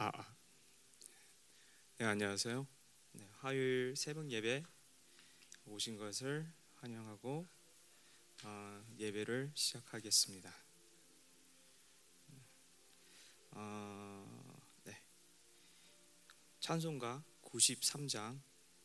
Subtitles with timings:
[0.00, 0.36] 아, 아.
[1.98, 2.68] 네, 안녕하세요.
[3.14, 4.62] 네, 화요일 새벽 예배
[5.66, 7.44] 오신 것을 환영하고
[8.44, 10.54] 어, 예배를 시작하겠습니다.
[13.50, 15.02] 어, 네.
[16.60, 18.38] 찬송가 93장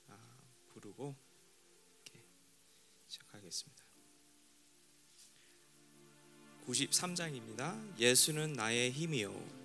[0.07, 0.37] 아,
[0.73, 1.15] 부르고
[3.07, 3.83] 시작하겠습니다.
[6.65, 7.99] 93장입니다.
[7.99, 9.62] 예수는 나의 힘이요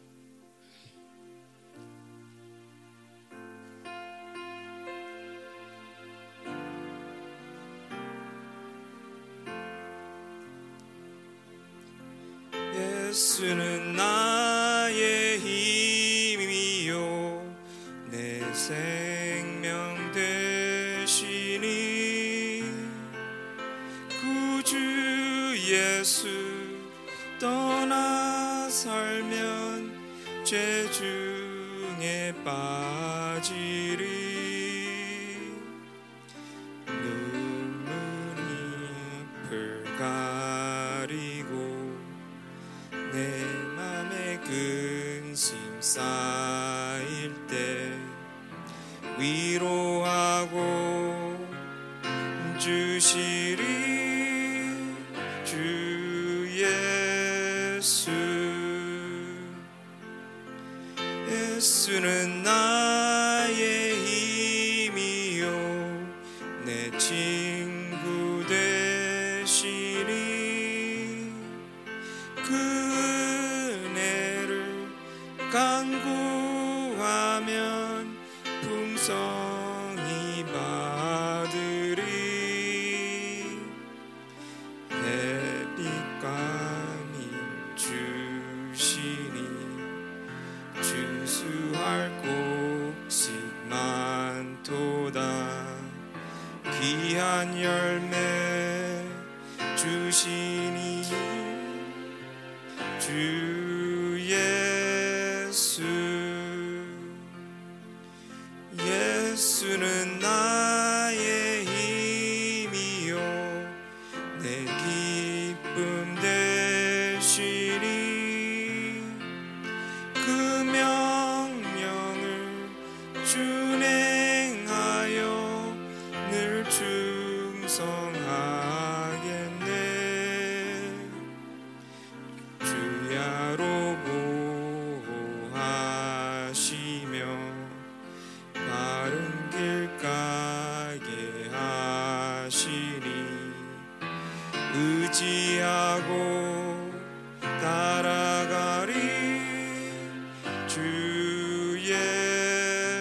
[61.30, 65.50] 예수는 나의 힘이요.
[66.64, 67.57] 내친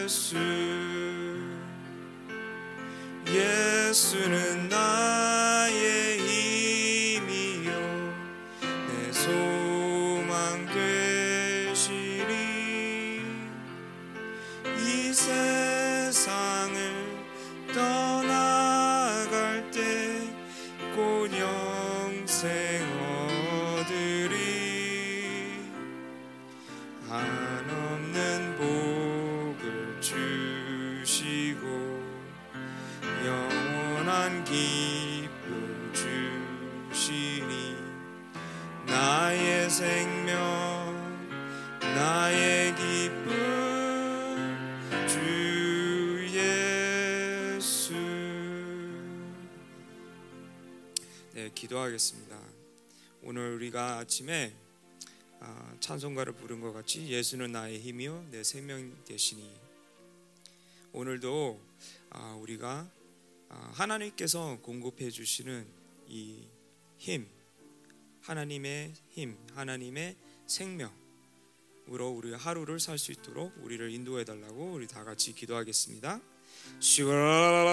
[0.06, 0.36] 예수
[3.26, 4.85] 예수는 나
[54.17, 54.51] 아침에
[55.39, 59.47] 아, 찬송가를 부른 것 같이 예수는 나의 힘이요 내 생명 되시니
[60.91, 61.61] 오늘도
[62.09, 62.89] 아, 우리가
[63.49, 65.67] 아, 하나님께서 공급해 주시는
[66.07, 66.47] 이
[66.97, 67.27] 힘,
[68.21, 70.15] 하나님의 힘, 하나님의
[70.47, 76.19] 생명으로 우리 하루를 살 수 있도록 우리를 인도해 달라고 우리 다 같이 기도하겠습니다.
[76.79, 77.67] 슈가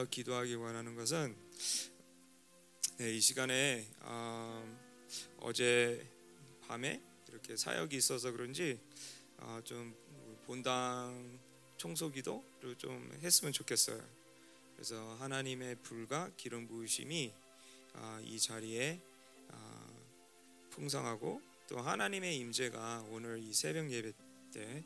[0.00, 1.36] 더 기도하기 원하는 것은
[2.96, 4.78] 네, 이 시간에 어,
[5.40, 6.08] 어제
[6.62, 8.80] 밤에 이렇게 사역이 있어서 그런지
[9.36, 9.94] 어, 좀
[10.46, 11.38] 본당
[11.76, 14.02] 청소기도를 좀 했으면 좋겠어요.
[14.74, 17.34] 그래서 하나님의 불과 기름 부으심이
[17.96, 19.02] 어, 이 자리에
[19.48, 20.06] 어,
[20.70, 24.12] 풍성하고 또 하나님의 임재가 오늘 이 새벽 예배
[24.54, 24.82] 때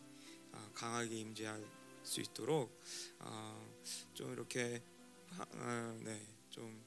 [0.51, 1.65] 어, 강하게 임재할
[2.03, 2.77] 수 있도록
[3.21, 3.75] 어,
[4.15, 4.94] 좀 이렇게 하-
[5.39, 6.85] 어, 네, 좀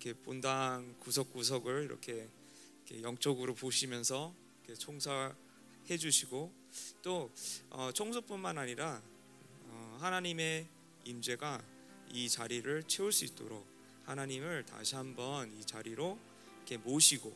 [0.00, 2.28] 이렇게 본당 구석구석을 이렇게,
[3.02, 6.52] 영적으로 보시면서 이렇게 총사해 주시고
[7.02, 7.30] 또
[7.70, 9.02] 어, 청소뿐만 아니라
[9.64, 10.68] 어, 하나님의
[11.04, 11.62] 임재가
[12.12, 13.66] 이 자리를 채울 수 있도록
[14.04, 16.18] 하나님을 다시 한번 이 자리로
[16.56, 17.34] 이렇게 모시고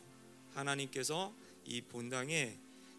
[0.53, 1.33] 하나님께서
[1.65, 2.57] 이 본당에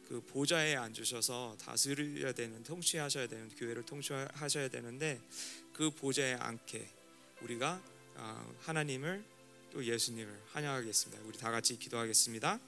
[0.09, 5.21] 그 보좌에 앉으셔서 다스려야 되는 통치하셔야 되는 교회를 통치하셔야 되는데
[5.73, 7.00] 그 보좌에 앉게
[7.43, 7.81] 우리가
[8.17, 9.25] 아, 하나님을
[9.73, 11.23] 또 예수님을 환영하겠습니다.
[11.27, 12.59] 우리 다 같이 기도하겠습니다.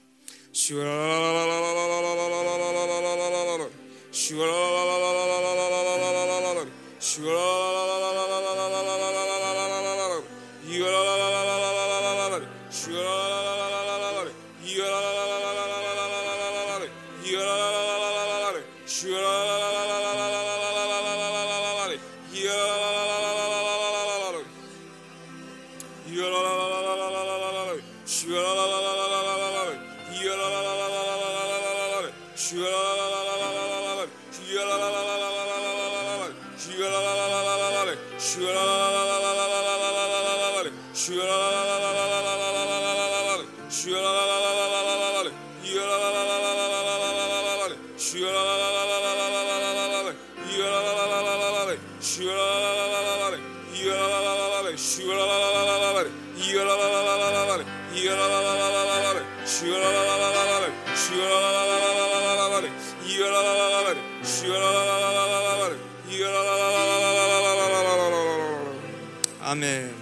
[69.41, 69.95] 아멘.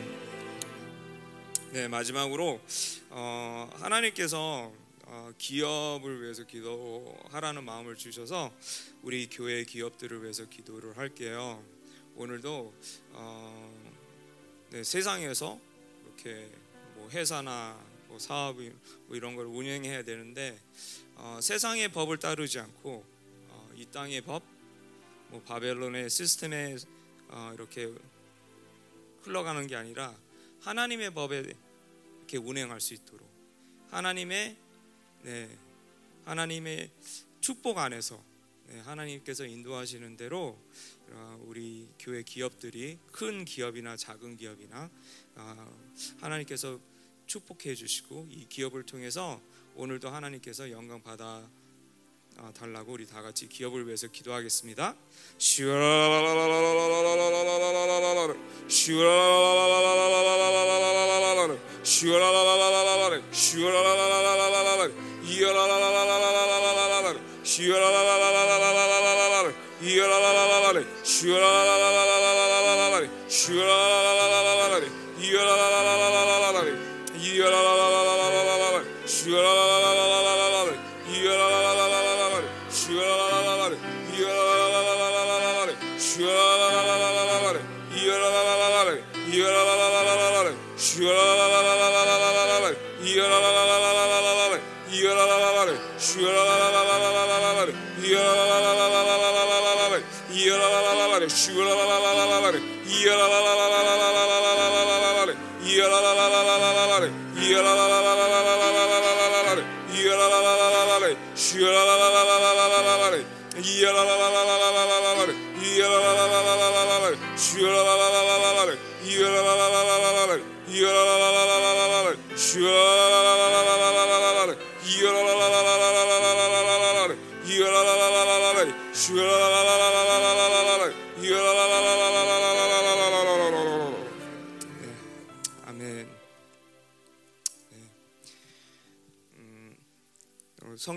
[1.71, 2.59] 네 마지막으로
[3.09, 4.73] 어, 하나님께서
[5.05, 8.51] 어, 기업을 위해서 기도하라는 마음을 주셔서
[9.01, 11.63] 우리 교회 기업들을 위해서 기도를 할게요.
[12.15, 12.73] 오늘도
[13.13, 13.91] 어,
[14.69, 15.59] 네, 세상에서
[16.05, 16.49] 이렇게
[16.95, 20.59] 뭐 회사나 뭐 사업 뭐 이런 걸 운영해야 되는데
[21.15, 23.05] 어, 세상의 법을 따르지 않고
[23.49, 24.43] 어, 이 땅의 법,
[25.29, 26.75] 뭐 바벨론의 시스템에
[27.29, 27.91] 어, 이렇게
[29.23, 30.15] 흘러가는 게 아니라
[30.61, 31.43] 하나님의 법에
[32.17, 33.27] 이렇게 운행할 수 있도록
[33.89, 34.57] 하나님의
[35.23, 35.57] 네,
[36.25, 36.89] 하나님의
[37.39, 38.21] 축복 안에서
[38.67, 40.57] 네, 하나님께서 인도하시는 대로
[41.00, 44.89] 어, 어, 우리 교회 기업들이 큰 기업이나 작은 기업이나
[45.36, 45.80] 어,
[46.20, 46.80] 하나님께서
[47.25, 49.41] 축복해 주시고 이 기업을 통해서
[49.75, 51.50] 오늘도 하나님께서 영광 받아
[52.38, 54.96] 어, 달라고 우리 다 같이 기업을 위해서 기도하겠습니다.
[55.38, 58.34] 슈라라라라라라라라라라라
[58.68, 64.88] 슈라라라라라라라라라 슈라라라라라라라 슈라라라라라라라
[65.25, 74.85] 이어라라라라라라라 슈라라라라라라라라 耶啦啦啦啦啦嘞，雪啦啦啦啦啦啦啦啦啦啦啦嘞，雪啦啦啦啦啦啦啦啦嘞，
[75.19, 76.71] 耶啦啦啦啦啦啦啦啦啦嘞，
[77.19, 79.61] 耶啦啦啦啦啦啦啦啦啦嘞，雪啦。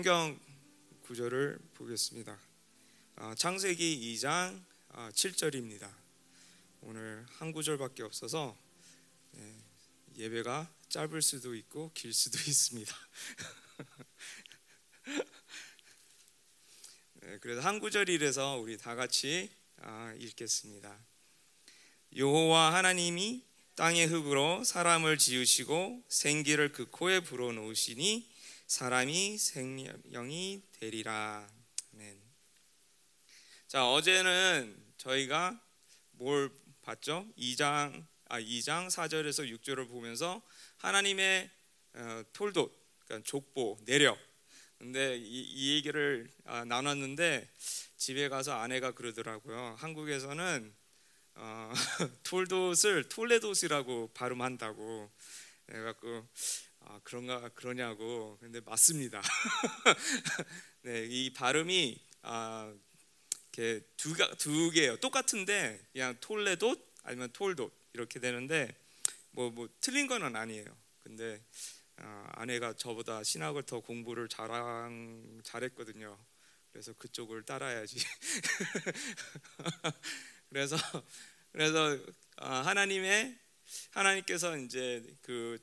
[0.05, 0.39] 성경
[1.01, 2.39] 구절을 보겠습니다.
[3.15, 5.91] 아, 창세기 2장 아, 7절입니다.
[6.81, 8.55] 오늘 한 구절밖에 없어서
[9.31, 9.63] 네,
[10.15, 12.95] 예배가 짧을 수도 있고 길 수도 있습니다.
[17.21, 21.03] 네, 그래서 한 구절이라서 우리 다 같이 아, 읽겠습니다.
[22.15, 23.43] 여호와 하나님이
[23.73, 28.34] 땅의 흙으로 사람을 지으시고 생기를 그 코에 불어 놓으시니
[28.67, 31.47] 사람이 생명이 되리라.
[31.93, 32.19] 아멘.
[33.67, 35.61] 자, 어제는 저희가
[36.11, 36.49] 뭘
[36.81, 37.27] 봤죠?
[37.37, 40.41] 2장 아 2장 4절에서 6절을 보면서
[40.77, 41.49] 하나님의
[41.93, 42.71] 어, 톨도
[43.05, 44.17] 그러니까 족보, 내력.
[44.79, 47.47] 근데 이, 이 얘기를 아, 나눴는데
[47.97, 49.75] 집에 가서 아내가 그러더라고요.
[49.77, 50.73] 한국에서는
[51.35, 51.71] 어,
[52.23, 55.11] 톨돛을 톨레돛이라고 발음한다고
[55.67, 56.27] 그래갖고
[56.87, 59.19] 아, 그런가 그러냐고 근데 맞습니다.
[60.83, 62.71] 네, 이 발음이 아,
[63.51, 64.97] 이렇게 두, 두 개예요.
[64.97, 68.77] 똑같은데 그냥 톨레돛 아니면 톨돛 이렇게 되는데
[69.31, 70.65] 뭐, 뭐 틀린 거는 아니에요.
[71.03, 71.43] 근데
[71.97, 76.19] 아, 아내가 저보다 신학을 더 공부를 잘한, 잘했거든요.
[76.71, 77.97] 그래서 그쪽을 따라야지.
[80.49, 80.77] 그래서
[81.51, 81.97] 그래서
[82.37, 83.39] 아, 하나님의
[83.91, 85.57] 하나님께서 이제 그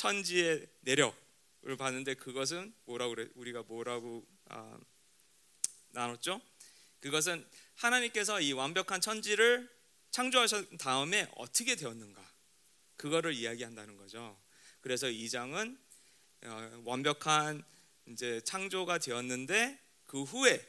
[0.00, 4.80] 천지의 내력을 봤는데 그것은 뭐라고 그래 우리가 뭐라고 아,
[5.90, 6.40] 나눴죠?
[7.00, 9.68] 그것은 하나님께서 이 완벽한 천지를
[10.10, 12.26] 창조하신 다음에 어떻게 되었는가
[12.96, 14.40] 그거를 이야기한다는 거죠.
[14.80, 15.78] 그래서 이 장은
[16.44, 17.62] 어, 완벽한
[18.06, 20.66] 이제 창조가 되었는데 그 후에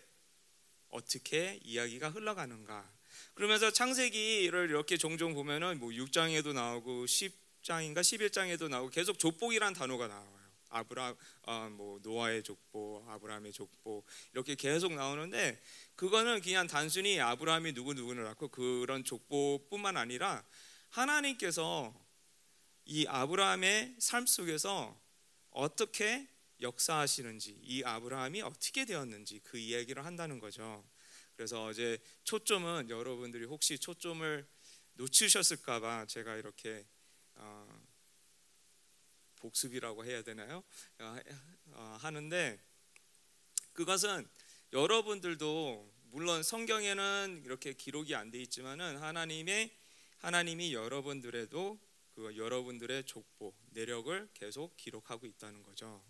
[0.90, 2.92] 어떻게 이야기가 흘러가는가.
[3.34, 10.08] 그러면서 창세기를 이렇게 종종 보면은 뭐 6장에도 나오고 10 장인가 11장에도 나오고 계속 족복이란 단어가
[10.08, 10.42] 나와요.
[10.72, 14.04] 아브라 어, 뭐 노아의 족보, 아브라함의 족보
[14.34, 15.62] 이렇게 계속 나오는데
[15.96, 20.44] 그거는 그냥 단순히 아브라함이 누구 누구를 낳고 그런 족보뿐만 아니라
[20.90, 21.94] 하나님께서
[22.86, 24.98] 이 아브라함의 삶 속에서
[25.52, 26.28] 어떻게
[26.62, 30.84] 역사하시는지 이 아브라함이 어떻게 되었는지 그 이야기를 한다는 거죠.
[31.36, 34.48] 그래서 어제 초점은 여러분들이 혹시 초점을
[34.94, 36.86] 놓치셨을까봐 제가 이렇게
[37.36, 37.88] 어,
[39.38, 40.64] 복습이라고 해야 되나요?
[41.00, 41.18] 어,
[41.72, 42.60] 어, 하는데
[43.74, 44.28] 그것은
[44.74, 49.76] 여러분들도 물론 성경에는 이렇게 기록이 안 돼 있지만은 하나님의
[50.20, 51.80] 하나님이 여러분들에도
[52.12, 56.04] 그 여러분들의 족보 내력을 계속 기록하고 있다는 거죠.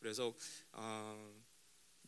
[0.00, 0.34] 그래서
[0.72, 1.42] 어,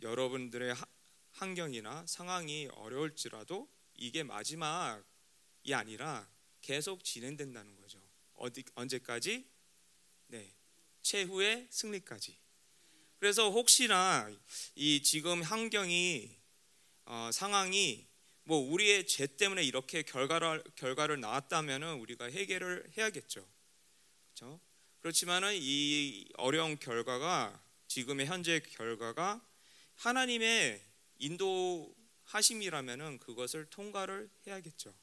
[0.03, 0.87] 여러분들의 하,
[1.33, 6.29] 환경이나 상황이 어려울지라도 이게 마지막이 아니라
[6.61, 8.00] 계속 진행된다는 거죠.
[8.41, 9.47] 어디 언제까지?
[10.29, 10.55] 네,
[11.03, 12.39] 최후의 승리까지.
[13.19, 14.31] 그래서 혹시나
[14.75, 16.37] 이 지금 환경이
[17.05, 18.09] 어, 상황이
[18.45, 23.47] 뭐 우리의 죄 때문에 이렇게 결과를 결과를 나왔다면은 우리가 해결을 해야겠죠.
[24.25, 24.61] 그렇죠?
[25.01, 29.47] 그렇지만은 이 어려운 결과가 지금의 현재 결과가
[29.97, 30.83] 하나님의
[31.19, 34.95] 인도하심이라면은 그것을 통과를 해야겠죠.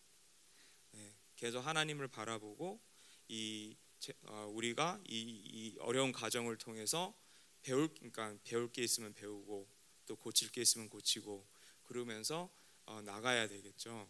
[0.91, 2.81] 네, 계속 하나님을 바라보고
[3.27, 3.75] 이
[4.23, 7.17] 어, 우리가 이, 이 어려운 과정을 통해서
[7.61, 9.67] 배울 그러니까 배울 게 있으면 배우고
[10.05, 11.47] 또 고칠 게 있으면 고치고
[11.83, 12.49] 그러면서
[12.85, 14.09] 어, 나가야 되겠죠.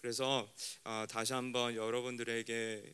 [0.00, 0.50] 그래서
[0.84, 2.92] 어, 다시 한번 여러분들에게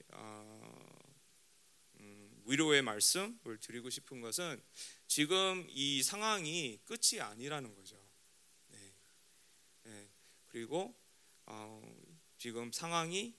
[2.00, 4.60] 음, 위로의 말씀을 드리고 싶은 것은
[5.06, 7.96] 지금 이 상황이 끝이 아니라는 거죠.
[8.68, 8.94] 네.
[9.84, 10.10] 네.
[10.48, 10.96] 그리고
[12.38, 13.36] 지금 상황이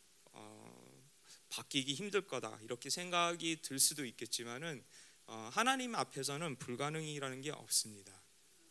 [1.50, 4.84] 바뀌기 힘들 거다 이렇게 생각이 들 수도 있겠지만은
[5.26, 8.14] 어, 하나님 앞에서는 불가능이라는 게 없습니다.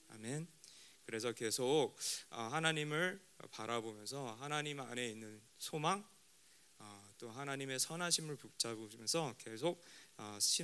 [0.08, 0.48] 아멘.
[1.04, 1.96] 그래서 계속
[2.30, 6.06] 어, 하나님을 바라보면서 하나님 안에 있는 소망,
[6.78, 9.82] 어, 또 하나님의 선하심을 붙잡으면서 계속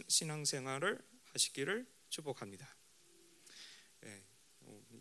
[0.08, 2.74] 신앙생활을 하시기를 축복합니다.
[4.00, 4.24] 네,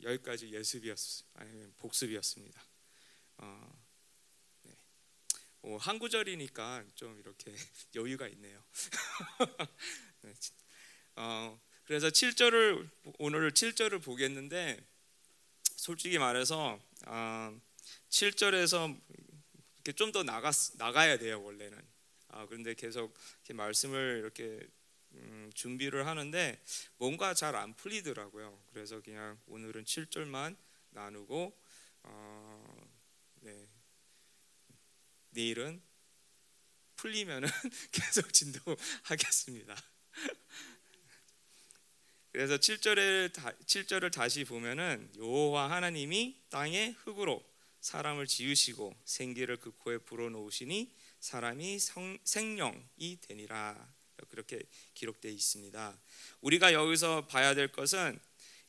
[0.04, 0.98] 여기까지 예습이었,
[1.34, 2.62] 아니 복습이었습니다.
[3.40, 3.81] 네.
[5.80, 7.54] 한 구절이니까 좀 이렇게
[7.96, 8.64] 여유가 있네요.
[10.22, 10.34] 네,
[11.16, 12.90] 어, 그래서 7절을
[13.20, 14.84] 오늘 7절을 보겠는데
[15.76, 17.62] 솔직히 말해서 어,
[18.10, 19.00] 7절에서
[19.78, 21.80] 이렇게 좀 더 나가 나가야 돼요 원래는.
[22.30, 24.60] 아, 그런데 계속 이렇게 말씀을 이렇게
[25.14, 26.62] 음, 준비를 하는데
[26.98, 28.64] 뭔가 잘 안 풀리더라고요.
[28.74, 30.56] 그래서 그냥 오늘은 7절만
[30.92, 31.58] 나누고
[32.04, 32.90] 어,
[33.42, 33.68] 네.
[35.32, 35.82] 내일은
[36.96, 37.50] 풀리면은
[37.92, 39.76] 계속 진도하겠습니다.
[42.32, 43.34] 그래서 7절을
[43.66, 47.44] 7절을 다시 보면은 여호와 하나님이 땅의 흙으로
[47.82, 53.94] 사람을 지으시고 생기를 그 코에 불어넣으시니 사람이 성, 생령이 되니라
[54.30, 54.62] 그렇게
[54.94, 56.00] 기록되어 있습니다.
[56.42, 58.20] 우리가 여기서 봐야 될 것은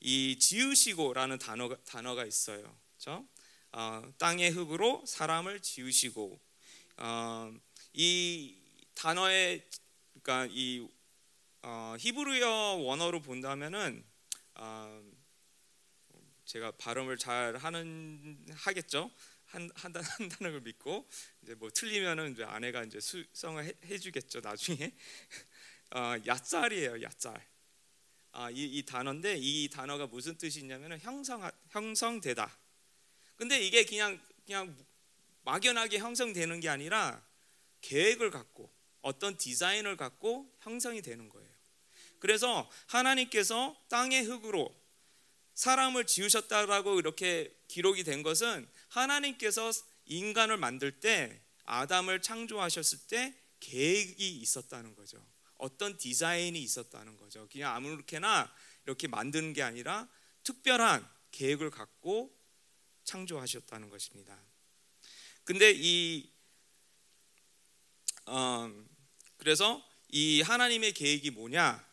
[0.00, 2.76] 이 지으시고라는 단어가 단어가 있어요.
[2.96, 3.28] 그렇죠?
[3.72, 6.40] 어, 땅의 흙으로 사람을 지으시고
[6.96, 7.52] 어,
[7.92, 8.56] 이
[8.94, 9.66] 단어의
[10.22, 10.88] 그러니까 이
[11.62, 14.04] 어, 히브리어 원어로 본다면은
[14.54, 15.02] 어,
[16.44, 19.10] 제가 발음을 잘 하는 하겠죠.
[19.46, 21.08] 한, 한, 한다는 걸 믿고
[21.42, 24.92] 이제 뭐 틀리면은 이제 아내가 이제 수성을 해, 해주겠죠 나중에.
[25.94, 27.46] 어, 야짤이에요 야짤
[28.32, 32.58] 아, 이, 이 단어인데 이 단어가 무슨 뜻이 있냐면은 형성 형성되다.
[33.36, 34.74] 근데 이게 그냥 그냥
[35.42, 37.24] 막연하게 형성되는 게 아니라
[37.80, 41.50] 계획을 갖고 어떤 디자인을 갖고 형성이 되는 거예요.
[42.18, 44.74] 그래서 하나님께서 땅의 흙으로
[45.54, 49.72] 사람을 지으셨다라고 이렇게 기록이 된 것은 하나님께서
[50.06, 55.24] 인간을 만들 때 아담을 창조하셨을 때 계획이 있었다는 거죠.
[55.58, 57.48] 어떤 디자인이 있었다는 거죠.
[57.50, 58.52] 그냥 아무렇게나
[58.84, 60.08] 이렇게 만드는 게 아니라
[60.42, 62.36] 특별한 계획을 갖고
[63.04, 64.38] 창조하셨다는 것입니다.
[65.44, 66.30] 근데 이
[68.26, 68.70] 어,
[69.36, 71.92] 그래서 이 하나님의 계획이 뭐냐?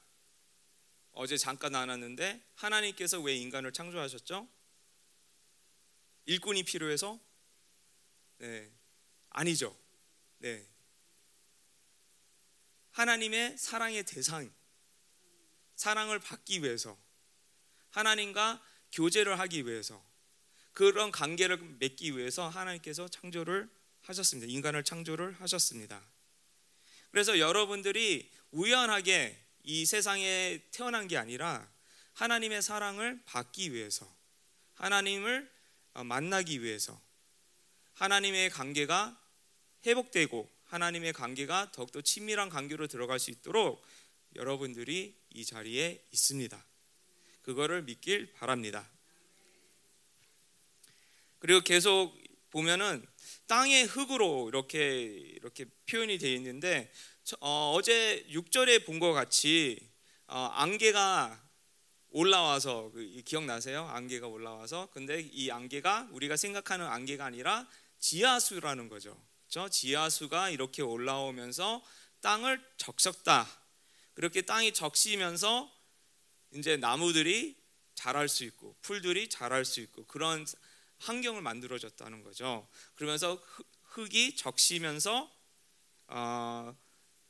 [1.14, 4.48] 어제 잠깐 나눴는데 하나님께서 왜 인간을 창조하셨죠?
[6.26, 7.20] 일꾼이 필요해서?
[8.38, 8.72] 네,
[9.30, 9.76] 아니죠.
[10.38, 10.66] 네,
[12.92, 14.54] 하나님의 사랑의 대상,
[15.76, 16.98] 사랑을 받기 위해서,
[17.90, 20.09] 하나님과 교제를 하기 위해서,
[20.80, 23.70] 그런 관계를 맺기 위해서 하나님께서 창조를
[24.04, 24.50] 하셨습니다.
[24.50, 26.02] 인간을 창조를 하셨습니다.
[27.12, 31.70] 그래서 여러분들이 우연하게 이 세상에 태어난 게 아니라
[32.14, 34.10] 하나님의 사랑을 받기 위해서,
[34.76, 35.52] 하나님을
[35.96, 36.98] 어, 만나기 위해서,
[37.96, 39.22] 하나님의 관계가
[39.86, 43.86] 회복되고 하나님의 관계가 더욱더 친밀한 관계로 들어갈 수 있도록
[44.38, 46.66] 여러분들이 이 자리에 있습니다.
[47.42, 48.90] 그거를 믿길 바랍니다.
[51.40, 52.14] 그리고 계속
[52.52, 53.06] 보면은
[53.48, 56.92] 땅의 흙으로 이렇게 이렇게 표현이 되어 있는데
[57.42, 59.80] 어, 제 6절에 본 것 같이
[60.28, 61.50] 어, 안개가
[62.12, 63.88] 올라와서 그, 기억나세요?
[63.88, 67.68] 안개가 올라와서 근데 이 안개가 우리가 생각하는 안개가 아니라
[68.00, 69.20] 지하수라는 거죠.
[69.48, 69.70] 그렇죠?
[69.70, 71.84] 지하수가 이렇게 올라오면서
[72.22, 73.48] 땅을 적셨다.
[74.14, 75.72] 그렇게 땅이 적시면서
[76.54, 77.56] 이제 나무들이
[77.96, 80.46] 자랄 수 있고 풀들이 자랄 수 있고 그런
[81.00, 82.68] 환경을 만들어졌다는 거죠.
[82.96, 83.42] 그러면서
[83.84, 85.32] 흙이 적시면서
[86.08, 86.76] 어,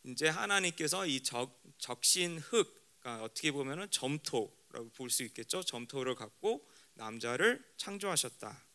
[0.03, 5.63] 이제 하나님께서 이 적, 적신 흙, 그러니까 어떻게 보면은 점토라고 볼 수 있겠죠.
[5.63, 8.65] 점토를 갖고 남자를 창조하셨다.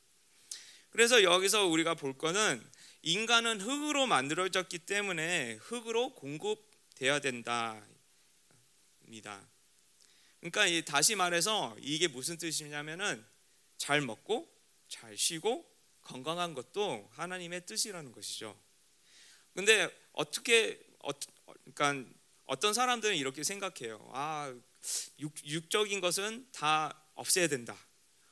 [0.90, 2.64] 그래서 여기서 우리가 볼 거는
[3.02, 7.84] 인간은 흙으로 만들어졌기 때문에 흙으로 공급돼야 된다입니다.
[10.40, 13.24] 그러니까 다시 말해서 이게 무슨 뜻이냐면은
[13.76, 14.53] 잘 먹고
[14.88, 15.68] 잘 쉬고
[16.02, 18.58] 건강한 것도 하나님의 뜻이라는 것이죠.
[19.54, 21.10] 근데 어떻게 어,
[21.74, 22.10] 그러니까
[22.46, 24.10] 어떤 사람들은 이렇게 생각해요.
[24.12, 24.54] 아,
[25.18, 27.76] 육, 육적인 것은 다 없애야 된다.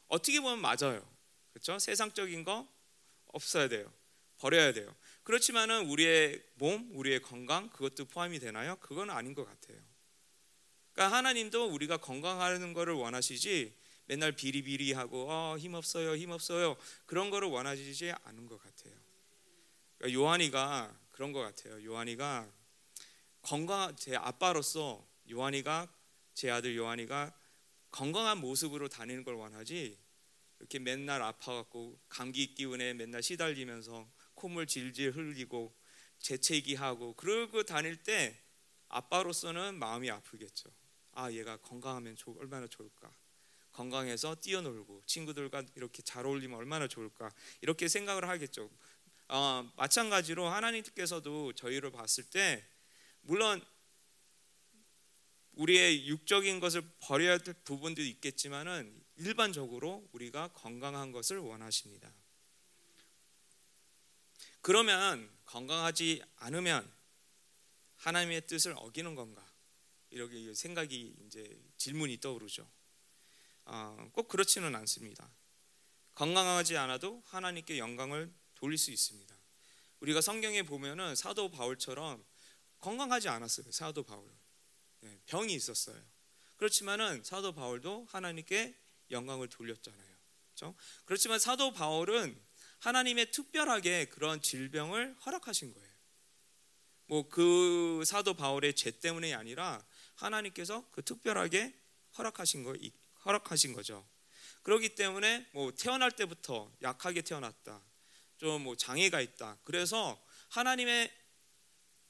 [0.09, 1.07] 어떻게 보면 맞아요.
[1.53, 1.79] 그렇죠?
[1.79, 2.69] 세상적인 거
[3.27, 3.93] 없어야 돼요.
[4.39, 4.95] 버려야 돼요.
[5.23, 8.77] 그렇지만은 우리의 몸, 우리의 건강 그것도 포함이 되나요?
[8.81, 9.79] 그건 아닌 것 같아요.
[10.93, 13.75] 그러니까 하나님도 우리가 건강하는 것을 원하시지
[14.07, 18.95] 맨날 비리비리하고 어, 힘 없어요, 힘 없어요 그런 거를 원하시지 않은 것 같아요.
[19.99, 21.85] 그러니까 요한이가 그런 것 같아요.
[21.85, 22.51] 요한이가
[23.43, 25.93] 건강 제 아빠로서 요한이가
[26.35, 27.33] 제 아들 요한이가
[27.91, 29.99] 건강한 모습으로 다니는 걸 원하지
[30.59, 35.75] 이렇게 맨날 아파갖고 감기 기운에 맨날 시달리면서 콧물 질질 흘리고
[36.21, 38.41] 재채기하고 그러고 다닐 때
[38.89, 40.71] 아빠로서는 마음이 아프겠죠.
[41.13, 43.13] 아 얘가 건강하면 얼마나 좋을까.
[43.73, 47.31] 건강해서 뛰어놀고 친구들과 이렇게 잘 어울리면 얼마나 좋을까
[47.61, 48.71] 이렇게 생각을 하겠죠.
[49.29, 52.65] 어, 마찬가지로 하나님께서도 저희를 봤을 때
[53.23, 53.65] 물론
[55.53, 62.13] 우리의 육적인 것을 버려야 될 부분도 있겠지만은 일반적으로 우리가 건강한 것을 원하십니다.
[64.61, 66.91] 그러면 건강하지 않으면
[67.97, 69.47] 하나님의 뜻을 어기는 건가?
[70.11, 72.69] 이렇게 생각이 이제 질문이 떠오르죠.
[73.65, 75.31] 어, 꼭 그렇지는 않습니다.
[76.15, 79.35] 건강하지 않아도 하나님께 영광을 돌릴 수 있습니다.
[80.01, 82.25] 우리가 성경에 보면은 사도 바울처럼
[82.79, 83.71] 건강하지 않았어요.
[83.71, 84.33] 사도 바울은
[85.01, 86.01] 네, 병이 있었어요.
[86.57, 88.77] 그렇지만은 사도 바울도 하나님께
[89.11, 90.17] 영광을 돌렸잖아요.
[90.55, 90.75] 그렇죠?
[91.05, 92.41] 그렇지만 사도 바울은
[92.81, 95.93] 하나님의 특별하게 그런 질병을 허락하신 거예요.
[97.07, 101.79] 뭐 그 사도 바울의 죄 때문이 아니라 하나님께서 그 특별하게
[102.17, 102.75] 허락하신 거
[103.25, 104.07] 허락하신 거죠.
[104.63, 107.83] 그렇기 때문에 뭐 태어날 때부터 약하게 태어났다.
[108.39, 109.59] 좀 뭐 장애가 있다.
[109.63, 111.13] 그래서 하나님의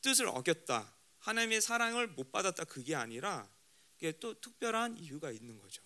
[0.01, 0.94] 뜻을 어겼다.
[1.18, 2.64] 하나님의 사랑을 못 받았다.
[2.64, 3.48] 그게 아니라
[3.94, 5.83] 그게 또 특별한 이유가 있는 거죠.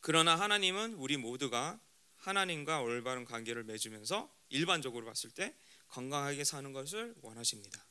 [0.00, 1.80] 그러나 하나님은 우리 모두가
[2.16, 5.56] 하나님과 올바른 관계를 맺으면서 일반적으로 봤을 때
[5.88, 7.89] 건강하게 사는 것을 원하십니다.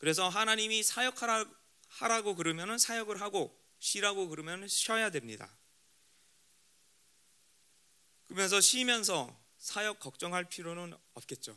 [0.00, 5.54] 그래서 하나님이 사역하라고 그러면 사역을 하고 쉬라고 그러면 쉬어야 됩니다.
[8.26, 11.54] 그러면서 쉬면서 사역 걱정할 필요는 없겠죠.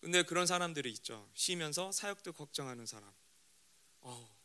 [0.00, 1.26] 근데 그런 사람들이 있죠.
[1.32, 3.10] 쉬면서 사역도 걱정하는 사람.
[4.00, 4.36] 어,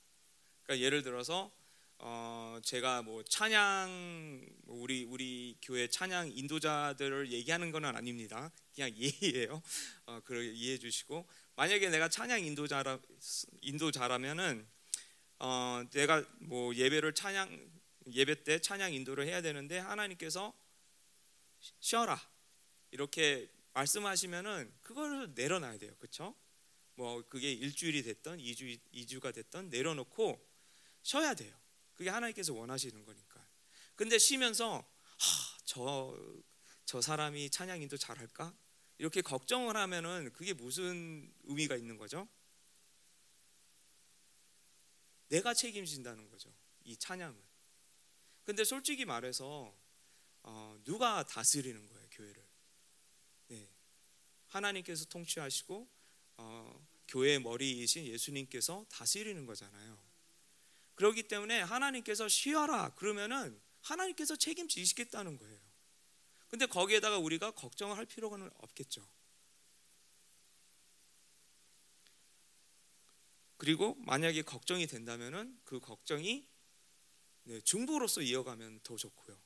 [0.63, 1.51] 그러니까 예를 들어서
[1.97, 8.49] 어, 제가 뭐 찬양 뭐 우리 우리 교회 찬양 인도자들을 얘기하는 건 아닙니다.
[8.73, 9.61] 그냥 예의예요.
[10.05, 12.99] 어, 그 이해해 주시고 만약에 내가 찬양 인도자라
[13.61, 14.67] 인도자라면은
[15.39, 17.71] 어, 내가 뭐 예배를 찬양
[18.13, 20.53] 예배 때 찬양 인도를 해야 되는데 하나님께서
[21.79, 22.21] 쉬어라
[22.91, 25.95] 이렇게 말씀하시면은 그거를 내려놔야 돼요.
[25.97, 26.35] 그렇죠?
[26.93, 30.39] 뭐 그게 일주일이 됐던 이주 이주가 됐던 내려놓고
[31.01, 31.59] 쉬어야 돼요.
[31.95, 33.43] 그게 하나님께서 원하시는 거니까.
[33.95, 34.87] 근데 쉬면서
[35.65, 36.15] 저저
[36.85, 38.55] 저 사람이 찬양 인도 잘할까?
[38.97, 42.27] 이렇게 걱정을 하면은 그게 무슨 의미가 있는 거죠?
[45.29, 46.53] 내가 책임진다는 거죠.
[46.83, 47.37] 이 찬양은.
[48.43, 49.75] 근데 솔직히 말해서
[50.43, 52.47] 어, 누가 다스리는 거예요, 교회를?
[53.49, 53.69] 네.
[54.47, 55.87] 하나님께서 통치하시고
[56.37, 59.99] 어, 교회의 머리이신 예수님께서 다스리는 거잖아요.
[60.95, 65.66] 그렇기 때문에 하나님께서 쉬어라 그러면은 하나님께서 책임지시겠다는 거예요.
[66.47, 69.05] 근데 거기에다가 우리가 걱정을 할 필요가 없겠죠.
[73.57, 76.47] 그리고 만약에 걱정이 된다면은 그 걱정이
[77.43, 79.37] 네, 중보로서 이어가면 더 좋고요.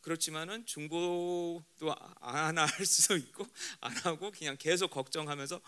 [0.00, 1.64] 그렇지만은 중보도
[2.20, 3.44] 안 할 수도 있고
[3.80, 5.60] 안 하고 그냥 계속 걱정하면서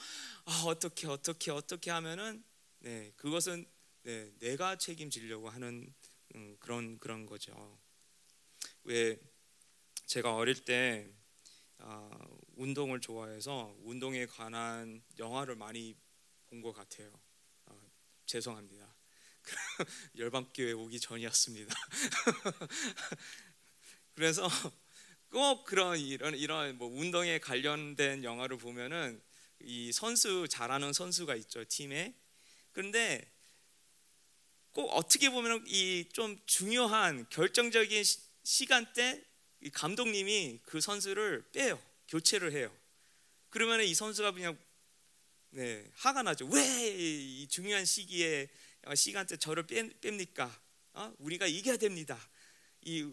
[0.44, 2.44] 아, 어떻게 어떻게 어떻게 하면은
[2.78, 3.66] 네, 그것은
[4.04, 5.92] 네, 내가 책임지려고 하는
[6.36, 7.80] 음, 그런 그런 거죠.
[8.84, 9.18] 왜
[10.08, 11.08] 제가 어릴 때
[11.78, 12.10] 아,
[12.56, 15.96] 운동을 좋아해서 운동에 관한 영화를 많이
[16.48, 17.10] 본 것 같아요.
[17.66, 17.72] 아,
[18.26, 18.94] 죄송합니다.
[20.16, 21.74] 열방교회 오기 전이었습니다.
[24.14, 24.48] 그래서
[25.30, 29.20] 꼭 그런 이런 이런 뭐 운동에 관련된 영화를 보면은
[29.60, 32.14] 이 선수 잘하는 선수가 있죠 팀에.
[32.72, 33.30] 그런데
[34.72, 38.02] 꼭 어떻게 보면 이 좀 중요한 결정적인
[38.44, 39.22] 시간대
[39.70, 41.80] 감독님이 그 선수를 빼요.
[42.08, 42.74] 교체를 해요.
[43.50, 44.58] 그러면 이 선수가 그냥
[45.50, 46.46] 네, 화가 나죠.
[46.46, 46.78] 왜
[47.40, 48.48] 이 중요한 시기에
[48.84, 50.50] 어, 시간대 저를 뺍니까?
[50.94, 51.14] 어?
[51.18, 52.18] 우리가 이겨야 됩니다.
[52.82, 53.10] 이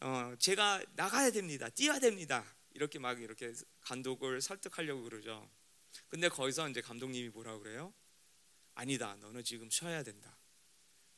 [0.00, 1.68] 어, 제가 나가야 됩니다.
[1.68, 2.44] 뛰어야 됩니다.
[2.72, 5.48] 이렇게 막 이렇게 감독을 설득하려고 그러죠.
[6.08, 7.94] 근데 거기서 이제 감독님이 뭐라 그래요?
[8.74, 9.14] 아니다.
[9.20, 10.36] 너는 지금 쉬어야 된다.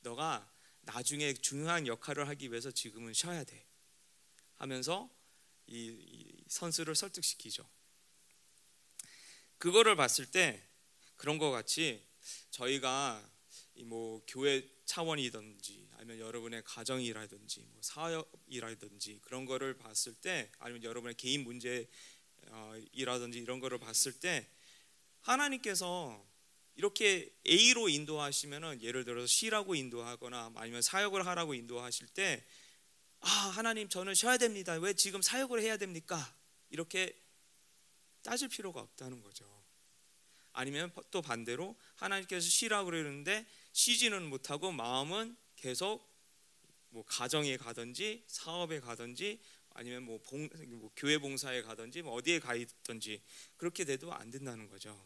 [0.01, 3.67] 너가 나중에 중요한 역할을 하기 위해서 지금은 쉬어야 돼.
[4.57, 5.11] 하면서
[5.67, 7.69] 이, 이 선수를 설득시키죠.
[9.59, 10.63] 그거를 봤을 때
[11.17, 12.07] 그런 것 같이
[12.51, 13.27] 저희가
[13.85, 21.45] 뭐 교회 차원이든지 아니면 여러분의 가정이라든지 뭐 사업이라든지 그런 거를 봤을 때 아니면 여러분의 개인
[21.45, 24.49] 문제이라든지 이런 거를 봤을 때
[25.21, 26.25] 하나님께서
[26.77, 32.45] 이렇게 A로 인도하시면은 예를 들어서 C라고 인도하거나 아니면 사역을 하라고 인도하실 때
[33.21, 34.75] 아, 하나님 저는 쉬어야 됩니다.
[34.75, 36.37] 왜 지금 사역을 해야 됩니까?
[36.71, 37.17] 이렇게
[38.23, 39.47] 따질 필요가 없다는 거죠.
[40.53, 46.09] 아니면 또 반대로 하나님께서 쉬라고 그러는데 쉬지는 못하고 마음은 계속
[46.89, 49.41] 뭐 가정에 가든지 사업에 가든지
[49.75, 53.23] 아니면 뭐, 봉, 뭐 교회 봉사에 가든지 뭐 어디에 가 있든지
[53.59, 54.99] 그렇게 돼도 안 된다는 거죠.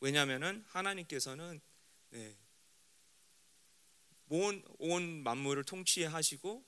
[0.00, 1.60] 왜냐하면은 하나님께서는
[2.10, 2.36] 네,
[4.28, 6.64] 온, 온 만물을 통치하시고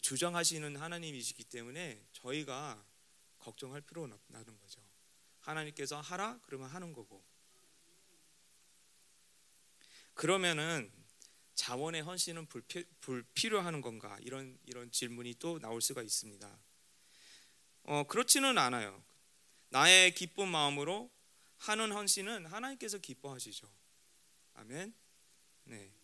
[0.00, 2.84] 주장하시는 하나님이시기 때문에 저희가
[3.38, 4.82] 걱정할 필요는 없다는 거죠.
[5.40, 7.24] 하나님께서 하라 그러면 하는 거고
[10.14, 10.92] 그러면은
[11.54, 16.58] 자원의 헌신은 불필, 불필요하는 건가 이런 이런 질문이 또 나올 수가 있습니다.
[17.84, 19.02] 어, 그렇지는 않아요.
[19.70, 21.10] 나의 기쁜 마음으로
[21.58, 23.70] 하는 헌신은 하나님께서 기뻐하시죠.
[24.54, 24.94] 아멘.
[25.64, 25.97] 네.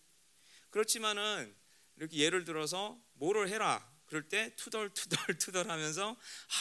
[0.75, 1.55] 그렇지만은
[1.95, 6.17] 이렇게 예를 들어서 뭐를 해라 그럴 때 투덜투덜 투덜 하면서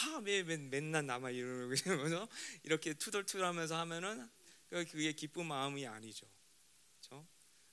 [0.06, 2.28] 아왜 맨날 남아 이러면서
[2.62, 4.30] 이렇게 투덜투덜 하면서 하면은
[4.70, 6.28] 그게 기쁜 마음이 아니죠.
[7.00, 7.26] 그렇죠?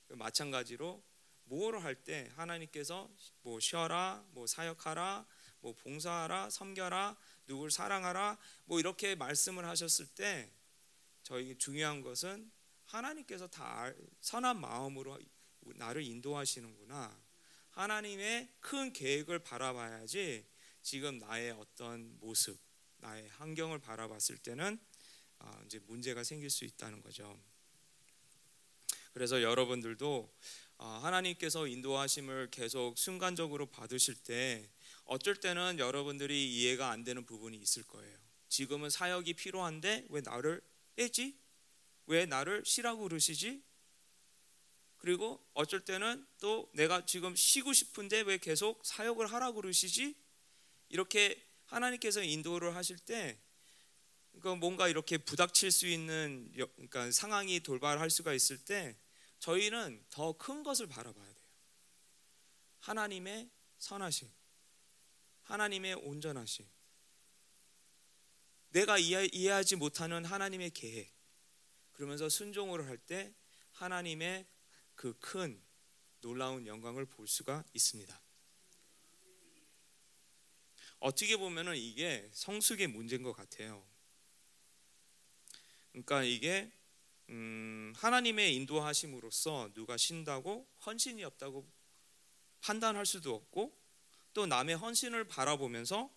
[0.07, 1.03] 마찬가지로
[1.43, 3.07] 뭐를 할 때 하나님께서
[3.43, 5.27] 뭐 쉬어라, 뭐 사역하라,
[5.59, 10.51] 뭐 봉사하라, 섬겨라, 누굴 사랑하라, 뭐 이렇게 말씀을 하셨을 때
[11.21, 12.51] 저희 중요한 것은
[12.85, 15.19] 하나님께서 다 선한 마음으로
[15.75, 17.21] 나를 인도하시는구나.
[17.71, 20.45] 하나님의 큰 계획을 바라봐야지
[20.81, 22.59] 지금 나의 어떤 모습,
[22.97, 24.79] 나의 환경을 바라봤을 때는
[25.39, 27.39] 아, 이제 문제가 생길 수 있다는 거죠.
[29.13, 30.33] 그래서 여러분들도
[30.77, 34.69] 아, 하나님께서 인도하심을 계속 순간적으로 받으실 때
[35.05, 38.17] 어쩔 때는 여러분들이 이해가 안 되는 부분이 있을 거예요.
[38.49, 40.61] 지금은 사역이 필요한데 왜 나를
[40.95, 41.37] 빼지?
[42.07, 43.61] 왜 나를 쉬라고 그러시지?
[45.01, 50.15] 그리고 어쩔 때는 또 내가 지금 쉬고 싶은데 왜 계속 사역을 하라고 그러시지?
[50.89, 53.41] 이렇게 하나님께서 인도를 하실 때
[54.29, 58.95] 그러니까 뭔가 이렇게 부닥칠 수 있는 그러니까 상황이 돌발할 수가 있을 때
[59.39, 61.47] 저희는 더 큰 것을 바라봐야 돼요.
[62.81, 64.29] 하나님의 선하심,
[65.41, 66.67] 하나님의 온전하심,
[68.69, 71.11] 내가 이해, 하지 못하는 하나님의 계획,
[71.93, 73.33] 그러면서 순종을 할 때
[73.73, 74.45] 하나님의
[75.01, 75.59] 그 큰
[76.19, 78.21] 놀라운 영광을 볼 수가 있습니다.
[80.99, 83.83] 어떻게 보면은 이게 성숙의 문제인 것 같아요.
[85.89, 86.71] 그러니까 이게
[87.29, 91.67] 음, 하나님의 인도하심으로써 누가 신다고 헌신이 없다고
[92.61, 93.75] 판단할 수도 없고
[94.33, 96.15] 또 남의 헌신을 바라보면서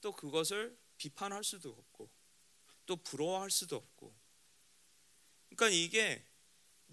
[0.00, 2.10] 또 그것을 비판할 수도 없고
[2.86, 4.12] 또 부러워할 수도 없고
[5.50, 6.26] 그러니까 이게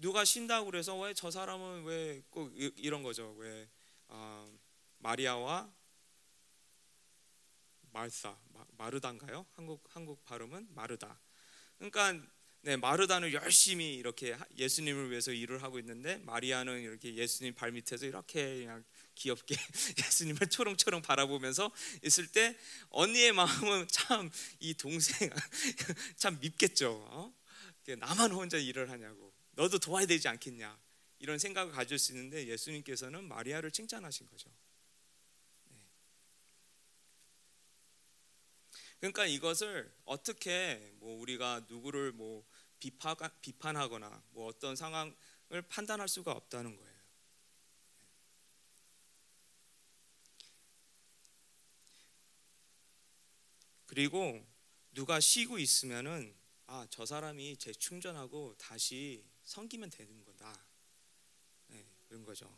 [0.02, 3.68] 누가 신다고 그래서 왜 저 사람은 왜 꼭 이런 거죠 왜
[4.08, 4.52] 어,
[4.98, 5.72] 마리아와
[7.92, 8.36] 말사
[8.76, 11.20] 마 르다인가요 한국 한국 발음은 마르다
[11.78, 12.14] 그러니까
[12.64, 18.58] 네, 마르다는 열심히 이렇게 예수님을 위해서 일을 하고 있는데 마리아는 이렇게 예수님 발 밑에서 이렇게
[18.58, 18.84] 그냥
[19.16, 19.56] 귀엽게
[19.98, 21.72] 예수님을 초롱초롱 바라보면서
[22.04, 22.56] 있을 때
[22.90, 25.28] 언니의 마음은 참 이 동생
[26.16, 26.92] 참 밉겠죠.
[27.10, 27.34] 어?
[27.98, 29.31] 나만 혼자 일을 하냐고.
[29.52, 30.80] 너도 도와야 되지 않겠냐.
[31.18, 34.50] 이런 생각을 가질 수 있는데 예수님께서는 마리아를 칭찬하신 거죠.
[35.68, 35.76] 네.
[38.98, 42.44] 그러니까 이것을 어떻게 뭐 우리가 누구를 뭐
[43.40, 45.14] 비판하거나 뭐 어떤 상황을
[45.68, 46.92] 판단할 수가 없다는 거예요.
[53.86, 54.44] 그리고
[54.92, 56.34] 누가 쉬고 있으면은
[56.66, 60.66] 아, 저 사람이 재충전하고 다시 섬기면 되는 거다.
[61.68, 62.48] 네, 그런 거죠.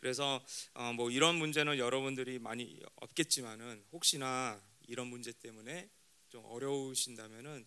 [0.00, 5.90] 그래서 어, 뭐 이런 문제는 여러분들이 많이 없겠지만은 혹시나 이런 문제 때문에
[6.28, 7.66] 좀 어려우신다면은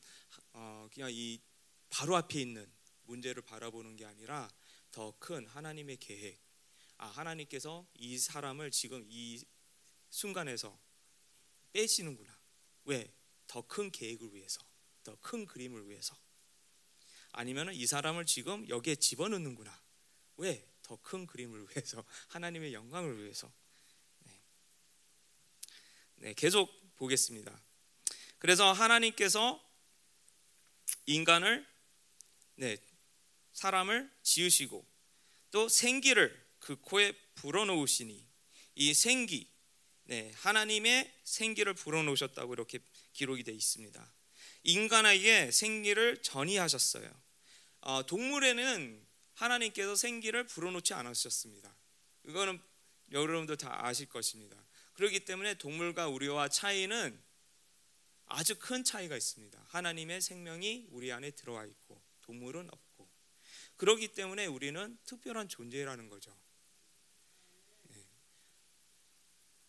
[0.54, 1.42] 어, 그냥 이
[1.90, 2.72] 바로 앞에 있는
[3.04, 4.50] 문제를 바라보는 게 아니라
[4.92, 6.40] 더 큰 하나님의 계획.
[6.98, 9.44] 아 하나님께서 이 사람을 지금 이
[10.10, 10.78] 순간에서
[11.74, 12.38] 빼시는구나.
[12.86, 13.14] 왜?
[13.48, 14.62] 더 큰 계획을 위해서,
[15.04, 16.16] 더 큰 그림을 위해서.
[17.32, 19.82] 아니면은 이 사람을 지금 여기에 집어넣는구나.
[20.38, 20.68] 왜?
[20.84, 23.52] 더 큰 그림을 위해서, 하나님의 영광을 위해서.
[24.20, 24.42] 네.
[26.16, 27.64] 네, 계속 보겠습니다.
[28.38, 29.64] 그래서 하나님께서
[31.06, 31.66] 인간을
[32.56, 32.78] 네,
[33.54, 34.86] 사람을 지으시고
[35.52, 38.28] 또 생기를 그 코에 불어넣으시니
[38.76, 39.50] 이 생기
[40.04, 42.80] 네, 하나님의 생기를 불어넣으셨다고 이렇게
[43.14, 44.14] 기록이 되어 있습니다.
[44.64, 47.10] 인간에게 생기를 전이하셨어요.
[47.82, 51.76] 어, 동물에는 하나님께서 생기를 불어넣지 않으셨습니다.
[52.26, 52.62] 이거는
[53.12, 54.56] 여러분도 다 아실 것입니다.
[54.94, 57.20] 그렇기 때문에 동물과 우리와 차이는
[58.28, 59.62] 아주 큰 차이가 있습니다.
[59.70, 63.10] 하나님의 생명이 우리 안에 들어와 있고 동물은 없고
[63.78, 66.38] 그렇기 때문에 우리는 특별한 존재라는 거죠.
[67.90, 68.06] 네.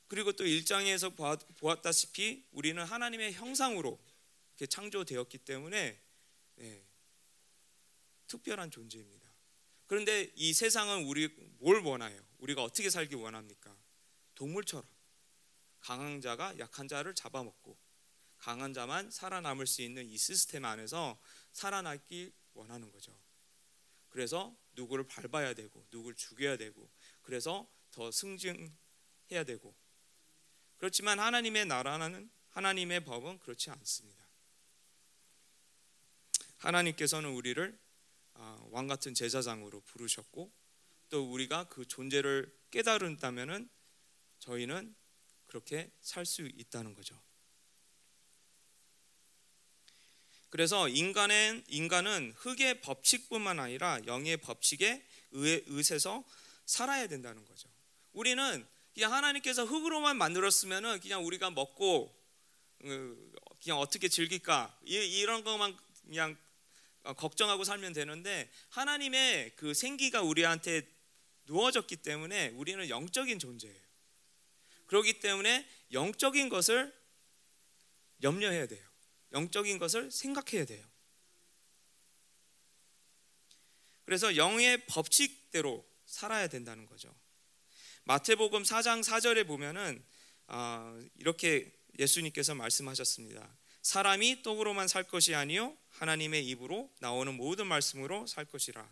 [0.06, 1.10] 그리고 또 일장에서
[1.58, 3.98] 보았다시피 우리는 하나님의 형상으로
[4.68, 6.00] 창조되었기 때문에
[6.56, 6.86] 네,
[8.26, 9.32] 특별한 존재입니다.
[9.86, 12.22] 그런데 이 세상은 우리 뭘 원해요?
[12.38, 13.76] 우리가 어떻게 살기 원합니까?
[14.34, 14.88] 동물처럼
[15.80, 17.76] 강한 자가 약한 자를 잡아먹고
[18.38, 21.20] 강한 자만 살아남을 수 있는 이 시스템 안에서
[21.52, 23.16] 살아남기 원하는 거죠.
[24.08, 26.90] 그래서 누구를 밟아야 되고 누구를 죽여야 되고
[27.22, 29.74] 그래서 더 승진해야 되고
[30.78, 34.21] 그렇지만 하나님의 나라는 하나님의 법은 그렇지 않습니다.
[36.62, 37.78] 하나님께서는 우리를
[38.34, 40.50] 아, 왕 같은 제사장으로 부르셨고
[41.10, 43.68] 또 우리가 그 존재를 깨달은다면은
[44.38, 44.94] 저희는
[45.46, 47.20] 그렇게 살 수 있다는 거죠.
[50.48, 56.24] 그래서 인간은 인간은 흙의 법칙뿐만 아니라 영의 법칙에 의, 의해서
[56.66, 57.68] 살아야 된다는 거죠.
[58.12, 62.14] 우리는 그냥 하나님께서 흙으로만 만들었으면은 그냥 우리가 먹고
[62.80, 66.36] 그, 그냥 어떻게 즐길까 이런 것만 그냥
[67.02, 70.82] 걱정하고 살면 되는데 하나님의 그 생기가 우리한테
[71.44, 73.82] 누워졌기 때문에 우리는 영적인 존재예요.
[74.86, 76.94] 그렇기 때문에 영적인 것을
[78.22, 78.86] 염려해야 돼요.
[79.32, 80.86] 영적인 것을 생각해야 돼요.
[84.04, 87.14] 그래서 영의 법칙대로 살아야 된다는 거죠.
[88.04, 90.04] 마태복음 4장 4절에 보면은
[90.48, 93.56] 아, 이렇게 예수님께서 말씀하셨습니다.
[93.82, 98.88] 사람이 떡으로만 살 것이 아니요 하나님의 입으로 나오는 모든 말씀으로 살 것이라.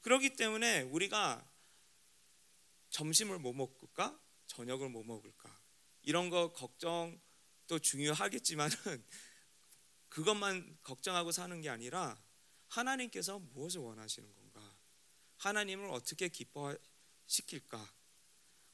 [0.00, 1.44] 그렇기 때문에 우리가
[2.90, 4.18] 점심을 뭐 먹을까?
[4.46, 5.58] 저녁을 뭐 먹을까?
[6.02, 8.74] 이런 거 걱정도 중요하겠지만은
[10.08, 12.16] 그것만 걱정하고 사는 게 아니라
[12.68, 14.76] 하나님께서 무엇을 원하시는 건가?
[15.38, 17.92] 하나님을 어떻게 기뻐시킬까?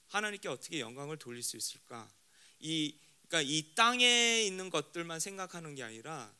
[0.08, 2.12] 하나님께 어떻게 영광을 돌릴 수 있을까?
[2.60, 2.96] 이
[3.32, 6.30] 그러니까 이 땅에 있는 것들만 생각하는 게 아니라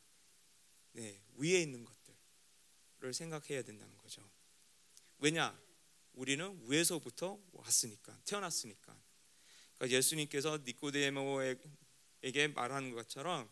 [0.93, 4.23] 네, 위에 있는 것들을 생각해야 된다는 거죠.
[5.17, 5.59] 왜냐?
[6.13, 8.95] 우리는 위에서부터 왔으니까 태어났으니까.
[9.79, 13.51] 그러니까 예수님께서 니코데모에게 말하는 것처럼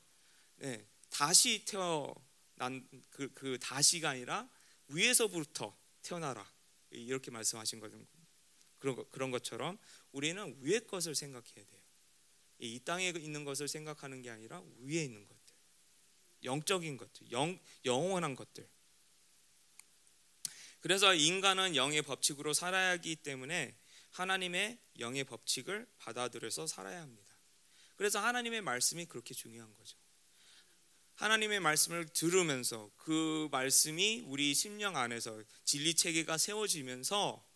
[0.57, 4.51] 네, 다시 태어난 그, 그 다시가 아니라
[4.89, 6.47] 위에서부터 태어나라
[6.91, 7.97] 이렇게 말씀하신 거죠.
[8.79, 9.79] 그런 것, 그런 것처럼
[10.13, 11.80] 우리는 위의 것을 생각해야 돼요.
[12.61, 15.55] 이 땅에 있는 것을 생각하는 게 아니라 위에 있는 것들,
[16.45, 18.69] 영적인 것들, 영 영원한 것들.
[20.81, 23.77] 그래서 인간은 영의 법칙으로 살아야 하기 때문에
[24.11, 27.35] 하나님의 영의 법칙을 받아들여서 살아야 합니다.
[27.97, 29.99] 그래서 하나님의 말씀이 그렇게 중요한 거죠.
[31.15, 37.47] 하나님의 말씀을 들으면서 그 말씀이 우리 심령 안에서 진리 체계가 세워지면서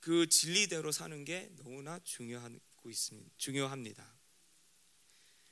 [0.00, 2.38] 그 진리대로 사는 게 너무나 중요
[2.84, 3.30] 하고 있습니다.
[3.38, 4.14] 중요합니다.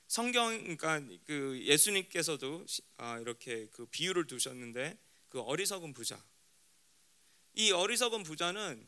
[0.06, 2.66] 성경 그러니까 그 예수님께서도
[2.98, 4.98] 아, 이렇게 그 비유를 두셨는데
[5.30, 6.22] 그 어리석은 부자
[7.54, 8.86] 이 어리석은 부자는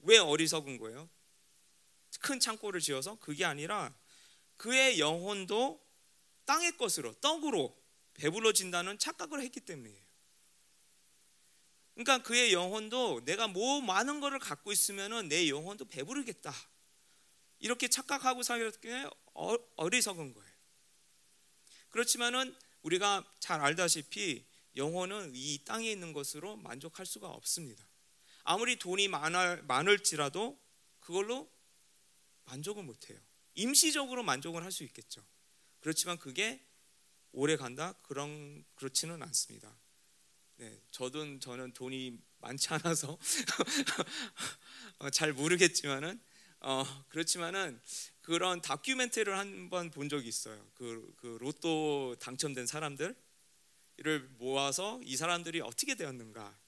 [0.00, 1.08] 왜 어리석은 거예요?
[2.20, 3.94] 큰 창고를 지어서 그게 아니라
[4.56, 5.80] 그의 영혼도
[6.46, 7.80] 땅의 것으로 떡으로
[8.14, 10.04] 배불러진다는 착각을 했기 때문이에요.
[11.94, 16.52] 그러니까 그의 영혼도 내가 뭐 많은 것을 갖고 있으면은 내 영혼도 배부르겠다.
[17.64, 20.52] 이렇게 착각하고 살게 어, 어리석은 거예요.
[21.88, 24.44] 그렇지만은 우리가 잘 알다시피
[24.76, 27.82] 영혼은 이 땅에 있는 것으로 만족할 수가 없습니다.
[28.42, 30.60] 아무리 돈이 많을, 많을지라도
[31.00, 31.50] 그걸로
[32.44, 33.18] 만족을 못해요.
[33.54, 35.24] 임시적으로 만족을 할 수 있겠죠.
[35.80, 36.62] 그렇지만 그게
[37.32, 37.94] 오래 간다?
[38.02, 39.74] 그런 그렇지는 않습니다.
[40.56, 43.18] 네, 저도 저는 돈이 많지 않아서
[44.98, 46.20] 어, 잘 모르겠지만은
[46.66, 47.78] 어, 그렇지만은
[48.22, 50.66] 그런 다큐멘터리를 한 번 본 적이 있어요.
[50.74, 53.14] 그, 그 로또 당첨된 사람들
[53.98, 56.58] 이를 모아서 이 사람들이 어떻게 되었는가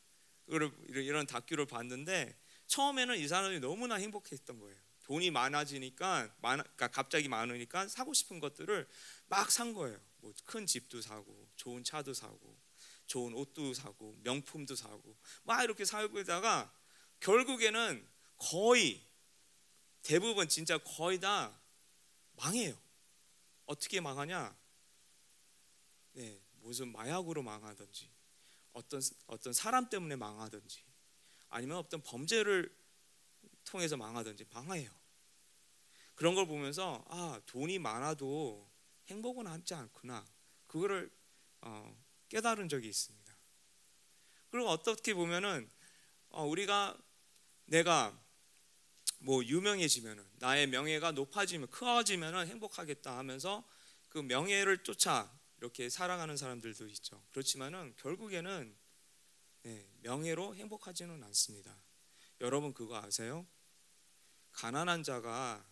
[0.88, 4.76] 이런 다큐를 봤는데 처음에는 이 사람들이 너무나 행복했던 거예요.
[5.04, 8.86] 돈이 많아지니까 많, 그러니까 갑자기 많으니까 사고 싶은 것들을
[9.28, 9.98] 막 산 거예요.
[10.20, 12.58] 뭐 큰 집도 사고, 좋은 차도 사고,
[13.06, 16.72] 좋은 옷도 사고, 명품도 사고, 막 이렇게 살고있다가
[17.20, 18.06] 결국에는
[18.38, 19.05] 거의
[20.06, 21.60] 대부분 진짜 거의 다
[22.36, 22.80] 망해요.
[23.64, 24.56] 어떻게 망하냐?
[26.12, 28.08] 네, 무슨 마약으로 망하든지
[28.72, 30.80] 어떤 어떤 사람 때문에 망하든지
[31.48, 32.72] 아니면 어떤 범죄를
[33.64, 34.88] 통해서 망하든지 망해요.
[36.14, 38.70] 그런 걸 보면서 아 돈이 많아도
[39.08, 40.24] 행복은 하지 않구나
[40.68, 41.10] 그거를
[41.62, 43.36] 어, 깨달은 적이 있습니다.
[44.50, 45.68] 그리고 어떻게 보면은
[46.28, 46.96] 어, 우리가
[47.64, 48.16] 내가
[49.26, 53.68] 뭐 유명해지면은 나의 명예가 높아지면 커지면은 행복하겠다 하면서
[54.08, 57.20] 그 명예를 쫓아 이렇게 살아가는 사람들도 있죠.
[57.32, 58.76] 그렇지만은 결국에는
[59.64, 61.76] 네, 명예로 행복하지는 않습니다.
[62.40, 63.44] 여러분 그거 아세요?
[64.52, 65.66] 가난한 자가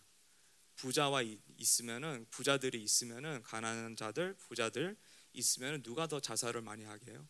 [0.75, 1.21] 부자와
[1.55, 4.97] 있으면은 부자들이 있으면은 가난한 자들 부자들
[5.31, 7.25] 있으면 누가 더 자살을 많이 하게 해요?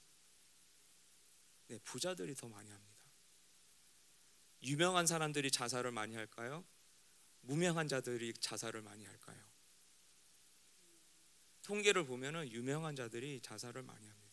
[1.67, 2.94] 네, 부자들이 더 많이 합니다.
[4.65, 6.65] 유명한 사람들이 자살을 많이 할까요?
[7.41, 9.37] 무명한 자들이 자살을 많이 할까요?
[11.61, 14.25] 통계를 보면은 유명한 자들이 자살을 많이 합니다.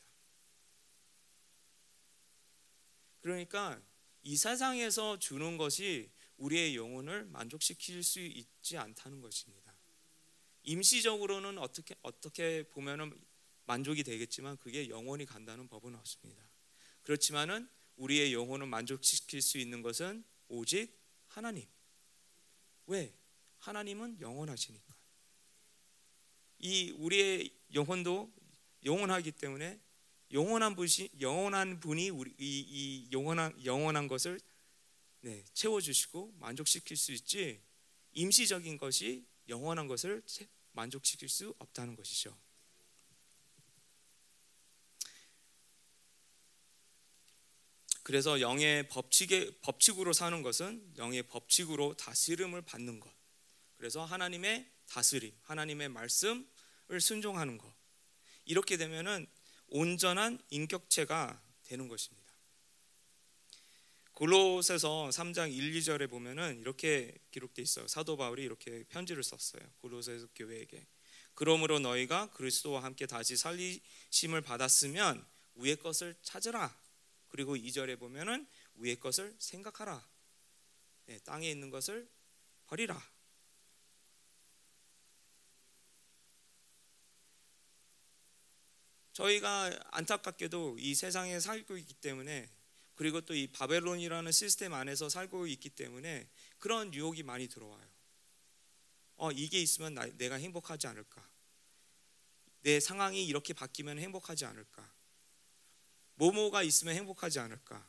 [3.20, 3.80] 그러니까
[4.22, 9.74] 이 세상에서 주는 것이 우리의 영혼을 만족시킬 수 있지 않다는 것입니다.
[10.64, 13.18] 임시적으로는 어떻게 어떻게 보면은
[13.66, 16.42] 만족이 되겠지만 그게 영원히 간다는 법은 없습니다.
[17.02, 17.68] 그렇지만은
[18.02, 20.92] 우리의 영혼을 만족시킬 수 있는 것은 오직
[21.28, 21.66] 하나님.
[22.86, 23.14] 왜?
[23.58, 24.94] 하나님은 영원하시니까.
[26.58, 28.32] 이 우리의 영혼도
[28.84, 29.80] 영원하기 때문에
[30.32, 34.40] 영원한 분이 영원한 분이 우리 이, 이 영원한 영원한 것을
[35.20, 37.60] 네, 채워 주시고 만족시킬 수 있지
[38.12, 40.22] 임시적인 것이 영원한 것을
[40.72, 42.36] 만족시킬 수 없다는 것이죠.
[48.02, 53.12] 그래서 영의 법칙에 법칙으로 사는 것은 영의 법칙으로 다스림을 받는 것.
[53.76, 57.72] 그래서 하나님의 다스림, 하나님의 말씀을 순종하는 것.
[58.44, 59.26] 이렇게 되면은
[59.68, 62.22] 온전한 인격체가 되는 것입니다.
[64.12, 67.88] 골로새서 3장 1, 2절에 보면은 이렇게 기록돼 있어요.
[67.88, 69.62] 사도 바울이 이렇게 편지를 썼어요.
[69.80, 70.86] 골로새 교회에게.
[71.34, 76.81] 그러므로 너희가 그리스도와 함께 다시 살리심을 받았으면 위의 것을 찾으라.
[77.32, 80.06] 그리고 2절에 보면은 위의 것을 생각하라.
[81.06, 82.06] 네, 땅에 있는 것을
[82.66, 83.02] 버리라.
[89.14, 92.50] 저희가 안타깝게도 이 세상에 살고 있기 때문에
[92.94, 96.28] 그리고 또 이 바벨론이라는 시스템 안에서 살고 있기 때문에
[96.58, 97.90] 그런 유혹이 많이 들어와요.
[99.16, 101.26] 어, 이게 있으면 나, 내가 행복하지 않을까?
[102.60, 104.92] 내 상황이 이렇게 바뀌면 행복하지 않을까?
[106.14, 107.88] 모모가 있으면 행복하지 않을까?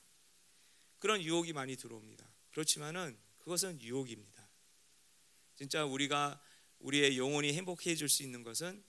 [1.00, 2.26] 그런 유혹이 많이 들어옵니다.
[2.52, 4.48] 그렇지만은 그것은 유혹입니다.
[5.56, 6.42] 진짜 우리가
[6.80, 8.84] 우리의 영혼이 행복해질 수 있는 것은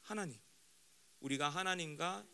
[0.00, 0.40] 하나님.
[1.20, 2.26] 우리가 하나님과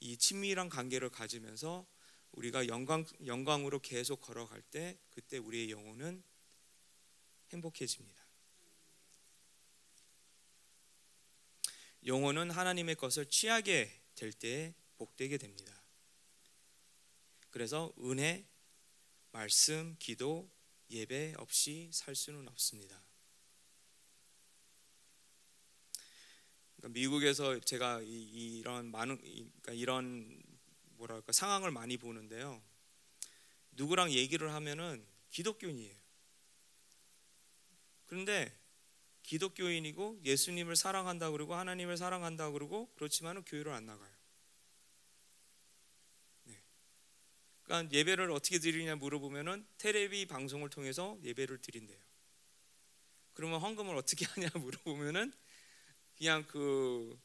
[0.00, 1.86] 이 친밀한 관계를 가지면서
[2.32, 6.22] 우리가 영광 영광으로 계속 걸어갈 때 그때 우리의 영혼은
[7.52, 8.22] 행복해집니다.
[12.04, 15.72] 영혼은 하나님의 것을 취하게 될 때에 복되게 됩니다.
[17.50, 18.46] 그래서 은혜,
[19.30, 20.50] 말씀, 기도,
[20.90, 23.02] 예배 없이 살 수는 없습니다.
[26.76, 30.42] 그러니까 미국에서 제가 이, 런 많은 그러니까 이런
[30.96, 32.62] 뭐랄까 상황을 많이 보는데요.
[33.72, 35.96] 누구랑 얘기를 하면은 기독교인이에요.
[38.06, 38.58] 그런데
[39.22, 44.21] 기독교인이고 예수님을 사랑한다 그러고 하나님을 사랑한다 그러고 그렇지만은 교회를 안 나가요.
[47.72, 51.98] 그러니까 예배를 어떻게 드리냐 물어보면은 테레비 방송을 통해서 예배를 드린대요.
[53.32, 55.32] 그러면 헌금을 어떻게 하냐 물어보면은
[56.18, 57.18] 그냥 그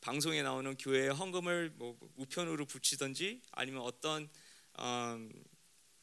[0.00, 4.30] 방송에 나오는 교회의 헌금을 뭐 우편으로 붙이든지 아니면 어떤
[4.78, 5.44] 음,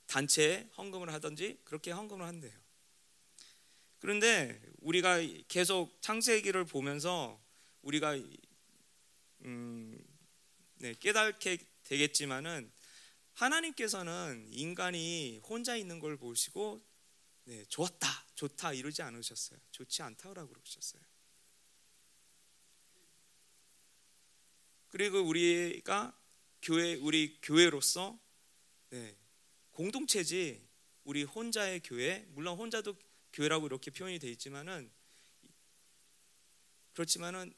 [0.05, 2.53] 단체에 헌금을 하든지 그렇게 헌금을 한대요.
[3.97, 5.17] 그런데 우리가
[5.47, 7.41] 계속 창세기를 보면서
[7.81, 8.15] 우리가
[9.45, 9.99] 음,
[10.75, 12.71] 네, 깨닫게 되겠지만은
[13.39, 16.85] 하나님께서는 인간이 혼자 있는 걸 보시고
[17.45, 19.59] 네, 좋았다, 좋다 이러지 않으셨어요.
[19.71, 21.01] 좋지 않다고 그러셨어요.
[24.89, 26.19] 그리고 우리가
[26.61, 28.19] 교회 우리 교회로서
[28.89, 29.17] 네,
[29.71, 30.67] 공동체지
[31.05, 32.95] 우리 혼자의 교회 물론 혼자도
[33.31, 34.91] 교회라고 이렇게 표현이 되어 있지만은
[36.91, 37.53] 그렇지만은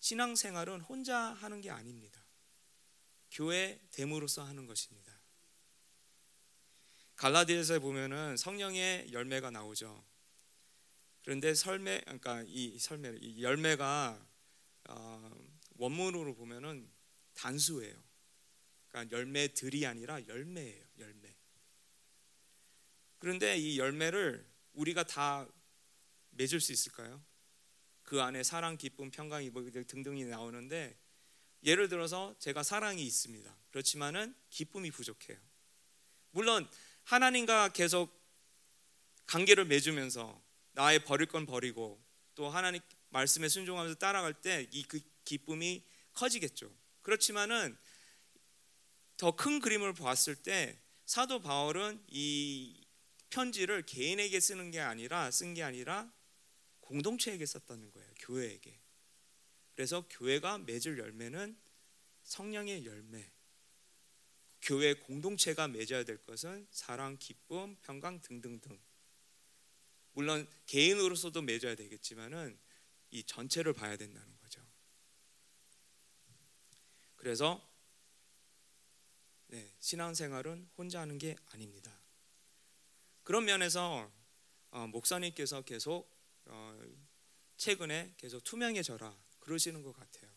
[0.00, 2.20] 신앙생활은 혼자 하는 게 아닙니다.
[3.30, 5.11] 교회 됨으로써 하는 것입니다.
[7.22, 10.04] 갈라디아서에 보면은 성령의 열매가 나오죠.
[11.22, 14.26] 그런데 설매 그러니까 이 설매 이 열매가
[14.88, 15.30] 어,
[15.76, 16.90] 원문으로 보면은
[17.34, 17.94] 단수예요.
[18.88, 20.84] 그러니까 열매들이 아니라 열매예요.
[20.98, 21.36] 열매.
[23.20, 25.46] 그런데 이 열매를 우리가 다
[26.30, 27.24] 맺을 수 있을까요?
[28.02, 30.98] 그 안에 사랑, 기쁨, 평강, 뭐 등등이 나오는데
[31.62, 33.56] 예를 들어서 제가 사랑이 있습니다.
[33.70, 35.38] 그렇지만은 기쁨이 부족해요.
[36.32, 36.68] 물론
[37.04, 38.12] 하나님과 계속
[39.26, 40.42] 관계를 맺으면서
[40.72, 42.02] 나의 버릴 건 버리고
[42.34, 42.80] 또 하나님
[43.10, 45.84] 말씀에 순종하면서 따라갈 때 이 그 기쁨이
[46.14, 46.74] 커지겠죠.
[47.02, 47.76] 그렇지만은
[49.16, 52.84] 더 큰 그림을 보았을 때 사도 바울은 이
[53.30, 56.12] 편지를 개인에게 쓰는 게 아니라 쓴 게 아니라
[56.80, 58.10] 공동체에게 썼다는 거예요.
[58.18, 58.78] 교회에게.
[59.74, 61.56] 그래서 교회가 맺을 열매는
[62.24, 63.31] 성령의 열매.
[64.62, 68.80] 교회 공동체가 맺어야 될 것은 사랑, 기쁨, 평강 등등등.
[70.12, 72.58] 물론 개인으로서도 맺어야 되겠지만은
[73.10, 74.62] 이 전체를 봐야 된다는 거죠.
[77.16, 77.68] 그래서
[79.48, 82.00] 네, 신앙생활은 혼자 하는 게 아닙니다.
[83.22, 84.10] 그런 면에서
[84.70, 86.10] 어, 목사님께서 계속
[86.46, 86.80] 어,
[87.56, 90.31] 최근에 계속 투명해져라 그러시는 것 같아요.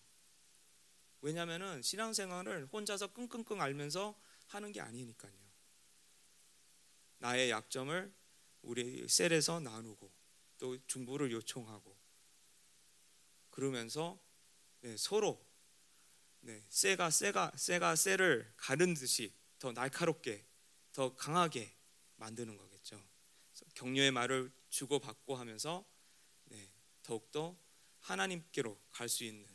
[1.25, 4.15] 왜냐하면은 신앙생활을 혼자서 끙끙끙 앓면서
[4.45, 5.33] 하는 게 아니니까요.
[7.17, 8.13] 나의 약점을
[8.61, 10.11] 우리 셀에서 나누고
[10.59, 11.97] 또 중보를 요청하고
[13.49, 14.23] 그러면서
[14.81, 15.43] 네, 서로
[16.41, 20.45] 네, 쇠가 쇠가 쇠가 쇠를 가른 듯이 더 날카롭게
[20.91, 21.75] 더 강하게
[22.17, 23.03] 만드는 거겠죠.
[23.73, 25.83] 격려의 말을 주고 받고 하면서
[26.43, 26.69] 네,
[27.01, 27.57] 더욱더
[28.01, 29.54] 하나님께로 갈 수 있는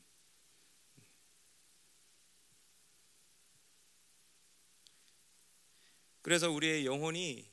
[6.23, 7.51] 그래서 우리의 영혼이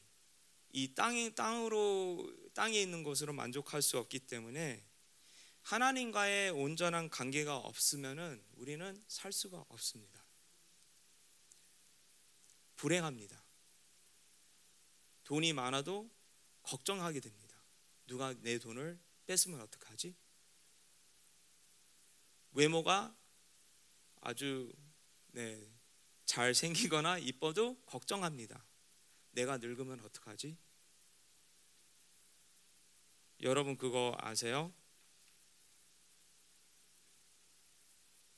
[0.74, 4.84] 이 땅에 땅으로 땅에 있는 것으로 만족할 수 없기 때문에
[5.62, 10.26] 하나님과의 온전한 관계가 없으면은 우리는 살 수가 없습니다.
[12.76, 13.44] 불행합니다.
[15.24, 16.10] 돈이 많아도
[16.64, 17.58] 걱정하게 됩니다.
[18.06, 20.16] 누가 내 돈을 뺏으면 어떡하지?
[22.54, 23.16] 외모가
[24.22, 24.72] 아주
[25.32, 25.77] 네,
[26.28, 28.64] 잘 생기거나 이뻐도 걱정합니다.
[29.32, 30.58] 내가 늙으면 어떡하지?
[33.42, 34.74] 여러분 그거 아세요?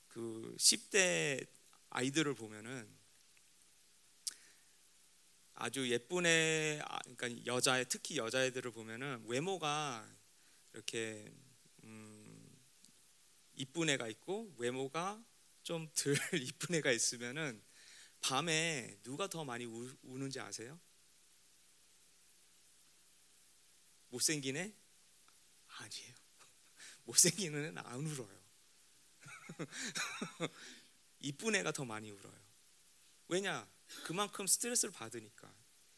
[0.08, 1.46] 그 10대
[1.90, 2.88] 아이들을 보면은
[5.56, 10.08] 아주 예쁜 애, 아, 그러니까 여자, 특히 여자애들을 보면은 외모가
[10.74, 11.34] 이렇게
[11.84, 12.56] 음,
[13.56, 15.22] 이쁜 애가 있고 외모가
[15.64, 17.69] 좀 덜 이쁜 애가 있으면은
[18.22, 20.80] 밤에 누가 더 많이 우, 우는지 아세요?
[24.10, 24.74] 못생긴 애?
[25.68, 26.16] 아니에요.
[27.06, 28.40] 못생긴 애는 안 울어요.
[31.20, 32.40] 이쁜 애가 더 많이 울어요.
[33.28, 33.70] 왜냐?
[34.06, 35.54] 그만큼 스트레스를 받으니까.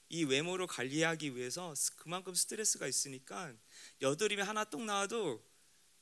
[0.09, 3.53] 이 외모를 관리하기 위해서 그만큼 스트레스가 있으니까
[4.01, 5.41] 여드름이 하나 뚝 나와도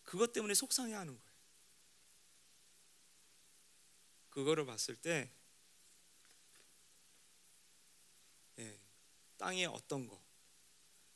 [0.03, 1.29] 그것 때문에 속상해하는 거예요.
[4.31, 5.31] 그거를 봤을 때
[8.57, 8.79] 예,
[9.39, 10.21] 땅에 어떤 거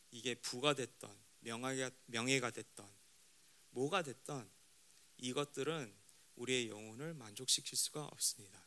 [0.09, 2.89] 이게 부가 됐던 명예가, 명예가 됐던
[3.71, 4.49] 뭐가 됐던
[5.17, 5.93] 이것들은
[6.36, 8.65] 우리의 영혼을 만족시킬 수가 없습니다.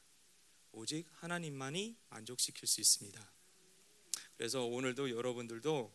[0.72, 3.32] 오직 하나님만이 만족시킬 수 있습니다.
[4.36, 5.92] 그래서 오늘도 여러분들도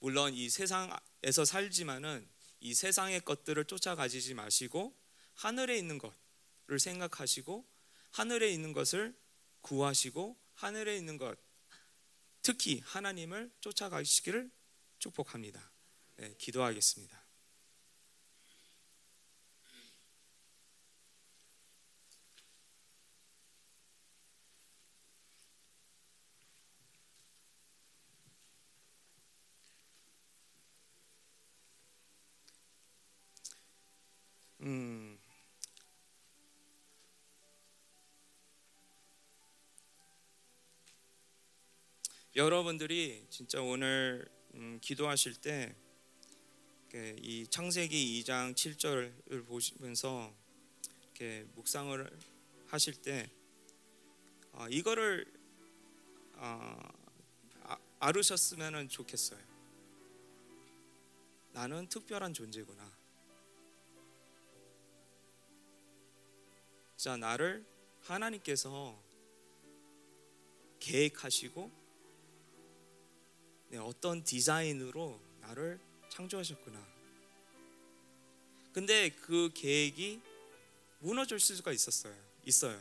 [0.00, 2.28] 물론 이 세상에서 살지만은
[2.60, 4.92] 이 세상의 것들을 쫓아가지지 마시고
[5.34, 7.64] 하늘에 있는 것을 생각하시고
[8.10, 9.16] 하늘에 있는 것을
[9.60, 11.38] 구하시고 하늘에 있는 것
[12.44, 14.50] 특히 하나님을 쫓아가시기를
[14.98, 15.72] 축복합니다.
[16.16, 17.23] 네, 기도하겠습니다.
[42.36, 45.84] 여러분들이 진짜 오늘 음, 기도하실 때
[46.96, 50.32] 이 창세기 2장 7절을 보시면서
[51.02, 52.18] 이렇게 묵상을
[52.68, 53.28] 하실 때
[54.52, 55.26] 어, 이거를
[56.34, 56.78] 어,
[57.62, 59.40] 아, 알으셨으면 좋겠어요.
[61.50, 62.96] 나는 특별한 존재구나.
[66.96, 67.66] 자, 나를
[68.02, 69.02] 하나님께서
[70.78, 71.83] 계획하시고 네,
[73.78, 75.78] 어떤 디자인으로 나를
[76.10, 76.94] 창조하셨구나.
[78.72, 80.20] 근데 그 계획이
[80.98, 82.14] 무너질 수가 있었어요.
[82.44, 82.80] 있어요.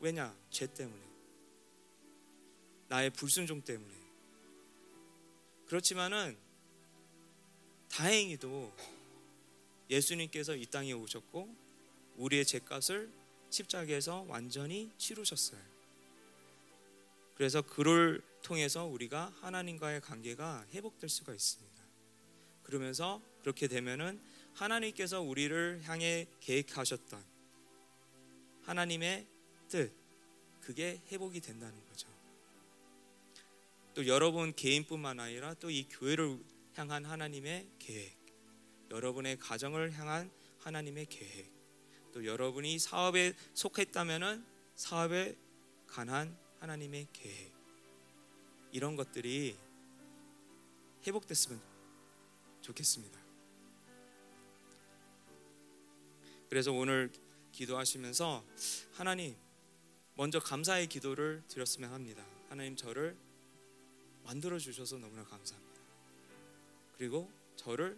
[0.00, 0.36] 왜냐?
[0.50, 1.02] 죄 때문에.
[2.88, 3.94] 나의 불순종 때문에.
[5.66, 6.36] 그렇지만은
[7.90, 8.72] 다행히도
[9.90, 11.54] 예수님께서 이 땅에 오셨고
[12.16, 13.10] 우리의 죄값을
[13.50, 15.60] 십자가에서 완전히 치르셨어요.
[17.36, 21.82] 그래서 그를 통해서 우리가 하나님과의 관계가 회복될 수가 있습니다.
[22.62, 24.20] 그러면서 그렇게 되면은
[24.52, 27.24] 하나님께서 우리를 향해 계획하셨던
[28.62, 29.26] 하나님의
[29.68, 29.92] 뜻
[30.60, 32.08] 그게 회복이 된다는 거죠.
[33.94, 36.38] 또 여러분 개인뿐만 아니라 또 이 교회를
[36.74, 38.16] 향한 하나님의 계획,
[38.90, 41.50] 여러분의 가정을 향한 하나님의 계획,
[42.12, 45.36] 또 여러분이 사업에 속했다면은 사업에
[45.86, 47.53] 관한 하나님의 계획
[48.74, 49.56] 이런 것들이
[51.06, 51.62] 회복됐으면
[52.60, 53.20] 좋겠습니다.
[56.48, 57.12] 그래서 오늘
[57.52, 58.44] 기도하시면서
[58.94, 59.36] 하나님
[60.16, 62.26] 먼저 감사의 기도를 드렸으면 합니다.
[62.48, 63.16] 하나님 저를
[64.24, 65.80] 만들어 주셔서 너무나 감사합니다.
[66.96, 67.96] 그리고 저를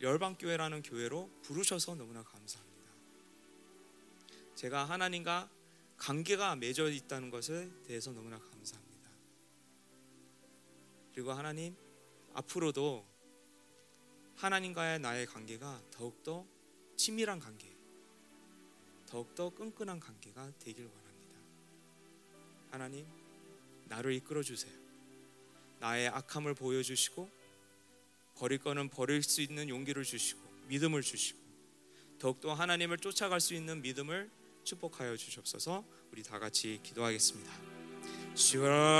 [0.00, 2.90] 열방교회라는 교회로 부르셔서 너무나 감사합니다.
[4.56, 5.48] 제가 하나님과
[5.96, 8.85] 관계가 맺어 있다는 것에 대해서 너무나 감사합니다.
[11.16, 11.74] 그리고 하나님
[12.34, 13.02] 앞으로도
[14.34, 16.46] 하나님과의 나의 관계가 더욱더
[16.94, 17.74] 친밀한 관계,
[19.06, 21.38] 더욱더 끈끈한 관계가 되길 원합니다.
[22.70, 23.06] 하나님,
[23.86, 24.74] 나를 이끌어 주세요.
[25.80, 27.30] 나의 악함을 보여주시고
[28.34, 31.38] 버릴 거는 버릴 수 있는 용기를 주시고 믿음을 주시고
[32.18, 34.30] 더욱더 하나님을 쫓아갈 수 있는 믿음을
[34.64, 35.82] 축복하여 주시옵소서.
[36.12, 37.75] 우리 다 같이 기도하겠습니다.
[38.36, 38.96] Sugar.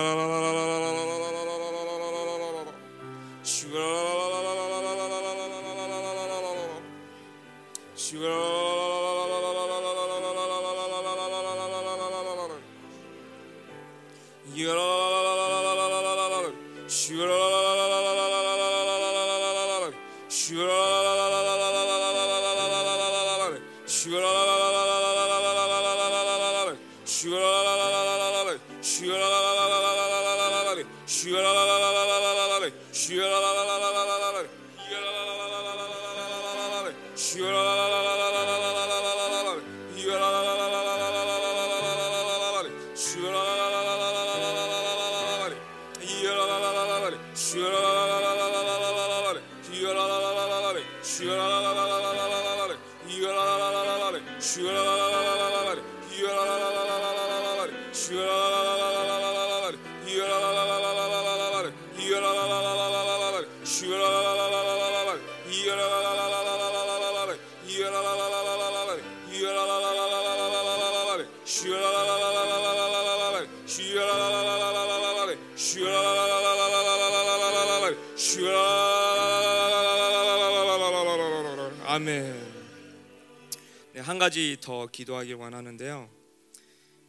[81.96, 83.52] 아멘.
[83.94, 86.10] 네, 한 가지 더 기도하길 원하는데요.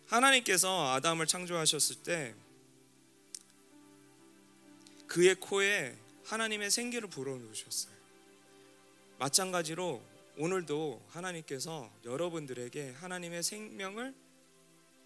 [0.05, 2.33] 하나님께서 아담을 창조하셨을 때
[5.05, 7.93] 그의 코에 하나님의 생기를 불어넣으셨어요.
[9.19, 10.01] 마찬가지로
[10.37, 14.15] 오늘도 하나님께서 여러분들에게 하나님의 생명을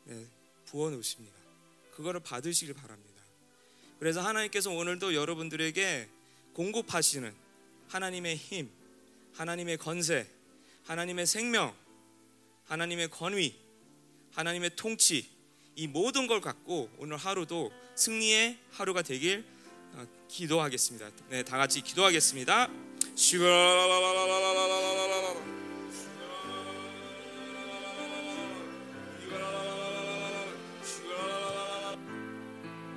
[0.04, 0.28] 네,
[0.68, 1.36] 부어 놓으십니다.
[1.96, 3.20] 그거를 받으시길 바랍니다.
[3.98, 6.08] 그래서 하나님께서 오늘도 여러분들에게
[6.54, 7.34] 공급하시는
[7.88, 8.70] 하나님의 힘,
[9.34, 10.28] 하나님의 건세,
[10.84, 11.76] 하나님의 생명,
[12.66, 13.56] 하나님의 권위,
[14.34, 15.30] 하나님의 통치
[15.76, 19.46] 이 모든 걸 갖고 오늘 하루도 승리의 하루가 되길
[19.94, 21.10] 어, 기도하겠습니다.
[21.30, 22.70] 네, 다 같이 기도하겠습니다.